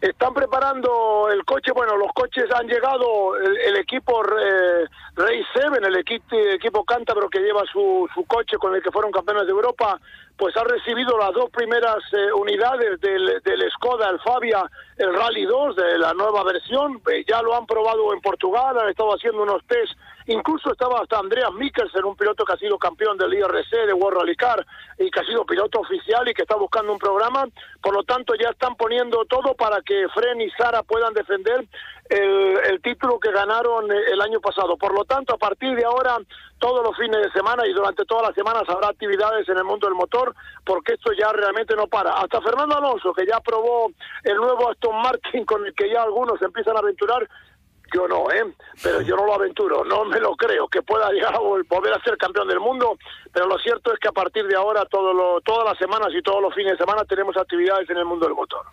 Están 0.00 0.34
preparando 0.34 1.30
el 1.30 1.42
coche, 1.46 1.72
bueno, 1.72 1.96
los 1.96 2.12
coches 2.12 2.44
han 2.54 2.66
llegado, 2.66 3.36
el, 3.38 3.56
el 3.56 3.76
equipo 3.76 4.22
eh, 4.24 4.84
Race 5.14 5.46
7, 5.54 5.78
el 5.82 5.96
equipo, 5.96 6.36
equipo 6.36 6.84
cántabro 6.84 7.30
que 7.30 7.40
lleva 7.40 7.62
su, 7.72 8.06
su 8.14 8.24
coche 8.26 8.58
con 8.58 8.74
el 8.74 8.82
que 8.82 8.90
fueron 8.90 9.10
campeones 9.10 9.46
de 9.46 9.52
Europa, 9.52 9.98
pues 10.36 10.54
ha 10.58 10.64
recibido 10.64 11.16
las 11.16 11.32
dos 11.32 11.48
primeras 11.50 11.96
eh, 12.12 12.30
unidades 12.32 13.00
del, 13.00 13.40
del 13.42 13.70
Skoda, 13.70 14.10
el 14.10 14.20
Fabia, 14.20 14.70
el 14.98 15.14
Rally 15.14 15.46
2 15.46 15.76
de 15.76 15.98
la 15.98 16.12
nueva 16.12 16.44
versión, 16.44 17.00
eh, 17.10 17.24
ya 17.26 17.40
lo 17.40 17.56
han 17.56 17.64
probado 17.64 18.12
en 18.12 18.20
Portugal, 18.20 18.78
han 18.78 18.90
estado 18.90 19.14
haciendo 19.14 19.42
unos 19.42 19.64
test 19.66 19.92
Incluso 20.26 20.72
estaba 20.72 21.00
hasta 21.00 21.18
Andreas 21.18 21.52
Mikkelsen, 21.52 22.04
un 22.04 22.16
piloto 22.16 22.44
que 22.44 22.52
ha 22.52 22.56
sido 22.56 22.78
campeón 22.78 23.16
del 23.16 23.34
IRC 23.34 23.86
de 23.86 23.92
World 23.92 24.18
Rally 24.18 24.36
Car 24.36 24.66
y 24.98 25.10
que 25.10 25.20
ha 25.20 25.24
sido 25.24 25.46
piloto 25.46 25.80
oficial 25.80 26.28
y 26.28 26.34
que 26.34 26.42
está 26.42 26.56
buscando 26.56 26.92
un 26.92 26.98
programa. 26.98 27.46
Por 27.80 27.94
lo 27.94 28.02
tanto, 28.02 28.34
ya 28.34 28.50
están 28.50 28.74
poniendo 28.74 29.24
todo 29.26 29.54
para 29.54 29.80
que 29.82 30.06
Fren 30.12 30.40
y 30.40 30.50
Sara 30.50 30.82
puedan 30.82 31.14
defender 31.14 31.64
el, 32.08 32.58
el 32.70 32.82
título 32.82 33.20
que 33.20 33.30
ganaron 33.30 33.90
el 33.90 34.20
año 34.20 34.40
pasado. 34.40 34.76
Por 34.76 34.94
lo 34.94 35.04
tanto, 35.04 35.34
a 35.34 35.38
partir 35.38 35.76
de 35.76 35.84
ahora, 35.84 36.18
todos 36.58 36.82
los 36.82 36.96
fines 36.96 37.22
de 37.22 37.30
semana 37.32 37.66
y 37.66 37.72
durante 37.72 38.04
todas 38.04 38.28
las 38.28 38.34
semanas 38.34 38.64
habrá 38.68 38.88
actividades 38.88 39.48
en 39.48 39.58
el 39.58 39.64
mundo 39.64 39.86
del 39.86 39.94
motor, 39.94 40.34
porque 40.64 40.94
esto 40.94 41.12
ya 41.12 41.32
realmente 41.32 41.76
no 41.76 41.86
para. 41.86 42.12
Hasta 42.12 42.40
Fernando 42.40 42.76
Alonso, 42.76 43.12
que 43.12 43.26
ya 43.26 43.40
probó 43.40 43.90
el 44.24 44.36
nuevo 44.36 44.70
Aston 44.70 44.96
Martin 45.02 45.44
con 45.44 45.66
el 45.66 45.74
que 45.74 45.90
ya 45.90 46.02
algunos 46.02 46.40
empiezan 46.42 46.76
a 46.76 46.80
aventurar, 46.80 47.28
yo 47.92 48.08
no, 48.08 48.30
¿eh? 48.30 48.44
Pero 48.82 49.00
yo 49.02 49.16
no 49.16 49.26
lo 49.26 49.34
aventuro, 49.34 49.84
no 49.84 50.04
me 50.04 50.20
lo 50.20 50.36
creo, 50.36 50.68
que 50.68 50.82
pueda 50.82 51.10
llegar 51.10 51.34
a 51.34 51.38
volver 51.38 51.92
a 51.92 52.02
ser 52.02 52.16
campeón 52.16 52.48
del 52.48 52.60
mundo, 52.60 52.98
pero 53.32 53.46
lo 53.46 53.58
cierto 53.58 53.92
es 53.92 53.98
que 53.98 54.08
a 54.08 54.12
partir 54.12 54.46
de 54.46 54.56
ahora, 54.56 54.84
todo 54.86 55.12
lo, 55.12 55.40
todas 55.40 55.64
las 55.64 55.78
semanas 55.78 56.08
y 56.16 56.22
todos 56.22 56.42
los 56.42 56.54
fines 56.54 56.72
de 56.72 56.78
semana 56.78 57.04
tenemos 57.04 57.36
actividades 57.36 57.88
en 57.90 57.98
el 57.98 58.04
mundo 58.04 58.26
del 58.26 58.34
motor. 58.34 58.66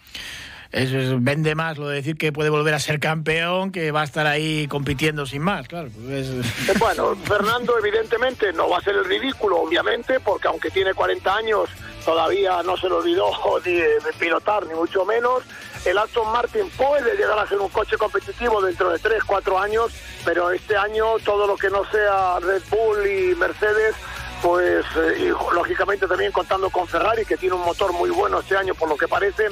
Eso 0.73 0.97
es, 0.97 1.23
vende 1.23 1.53
más 1.53 1.77
lo 1.77 1.87
de 1.87 1.97
decir 1.97 2.17
que 2.17 2.33
puede 2.33 2.49
volver 2.49 2.73
a 2.73 2.79
ser 2.79 2.99
campeón, 2.99 3.71
que 3.71 3.91
va 3.91 4.01
a 4.01 4.05
estar 4.05 4.25
ahí 4.25 4.67
compitiendo 4.67 5.27
sin 5.27 5.43
más, 5.43 5.67
claro. 5.67 5.89
Pues 6.03 6.27
es... 6.27 6.79
Bueno, 6.79 7.15
Fernando 7.15 7.77
evidentemente 7.77 8.51
no 8.53 8.67
va 8.67 8.79
a 8.79 8.81
ser 8.81 8.95
el 8.95 9.05
ridículo, 9.05 9.57
obviamente, 9.57 10.19
porque 10.19 10.47
aunque 10.47 10.71
tiene 10.71 10.95
40 10.95 11.35
años, 11.35 11.69
todavía 12.03 12.63
no 12.63 12.75
se 12.75 12.89
le 12.89 12.95
olvidó 12.95 13.29
ni 13.65 13.73
de 13.73 14.13
pilotar, 14.19 14.65
ni 14.65 14.73
mucho 14.73 15.05
menos. 15.05 15.43
El 15.85 15.97
Aston 15.97 16.31
Martin 16.31 16.69
puede 16.71 17.15
llegar 17.15 17.37
a 17.37 17.47
ser 17.47 17.59
un 17.59 17.69
coche 17.69 17.97
competitivo 17.97 18.61
dentro 18.61 18.89
de 18.89 18.99
3, 18.99 19.23
4 19.25 19.59
años, 19.59 19.91
pero 20.23 20.51
este 20.51 20.77
año 20.77 21.19
todo 21.25 21.45
lo 21.45 21.57
que 21.57 21.69
no 21.69 21.83
sea 21.91 22.39
Red 22.39 22.61
Bull 22.69 23.05
y 23.05 23.35
Mercedes 23.35 23.95
pues 24.41 24.85
eh, 24.97 25.19
y, 25.19 25.53
lógicamente 25.55 26.05
también 26.05 26.31
contando 26.31 26.69
con 26.69 26.85
Ferrari 26.85 27.25
que 27.25 27.37
tiene 27.37 27.55
un 27.55 27.63
motor 27.63 27.93
muy 27.93 28.09
bueno 28.09 28.41
este 28.41 28.57
año 28.57 28.75
por 28.75 28.89
lo 28.89 28.97
que 28.97 29.07
parece 29.07 29.47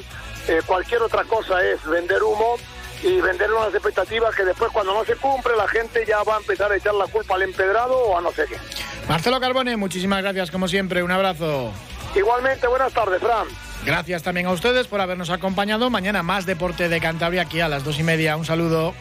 eh, 0.48 0.60
cualquier 0.66 1.00
otra 1.00 1.24
cosa 1.24 1.64
es 1.64 1.82
vender 1.86 2.22
humo 2.22 2.56
y 3.02 3.20
vender 3.20 3.50
unas 3.52 3.72
expectativas 3.72 4.34
que 4.34 4.44
después 4.44 4.70
cuando 4.70 4.92
no 4.92 5.04
se 5.04 5.16
cumple 5.16 5.56
la 5.56 5.66
gente 5.66 6.04
ya 6.06 6.22
va 6.22 6.36
a 6.36 6.38
empezar 6.38 6.70
a 6.70 6.76
echar 6.76 6.94
la 6.94 7.06
culpa 7.06 7.34
al 7.34 7.42
empedrado 7.42 7.96
o 7.96 8.18
a 8.18 8.20
no 8.20 8.30
sé 8.32 8.44
qué. 8.48 8.56
Marcelo 9.08 9.40
Carbone, 9.40 9.76
muchísimas 9.76 10.22
gracias 10.22 10.50
como 10.50 10.68
siempre, 10.68 11.02
un 11.02 11.10
abrazo. 11.10 11.72
Igualmente, 12.14 12.66
buenas 12.66 12.92
tardes, 12.92 13.20
Fran. 13.20 13.48
Gracias 13.84 14.22
también 14.22 14.46
a 14.46 14.52
ustedes 14.52 14.86
por 14.86 15.00
habernos 15.00 15.30
acompañado. 15.30 15.90
Mañana 15.90 16.22
más 16.22 16.46
deporte 16.46 16.88
de 16.88 17.00
Cantabria 17.00 17.42
aquí 17.42 17.60
a 17.60 17.68
las 17.68 17.84
dos 17.84 17.98
y 17.98 18.04
media. 18.04 18.36
Un 18.36 18.44
saludo. 18.44 18.94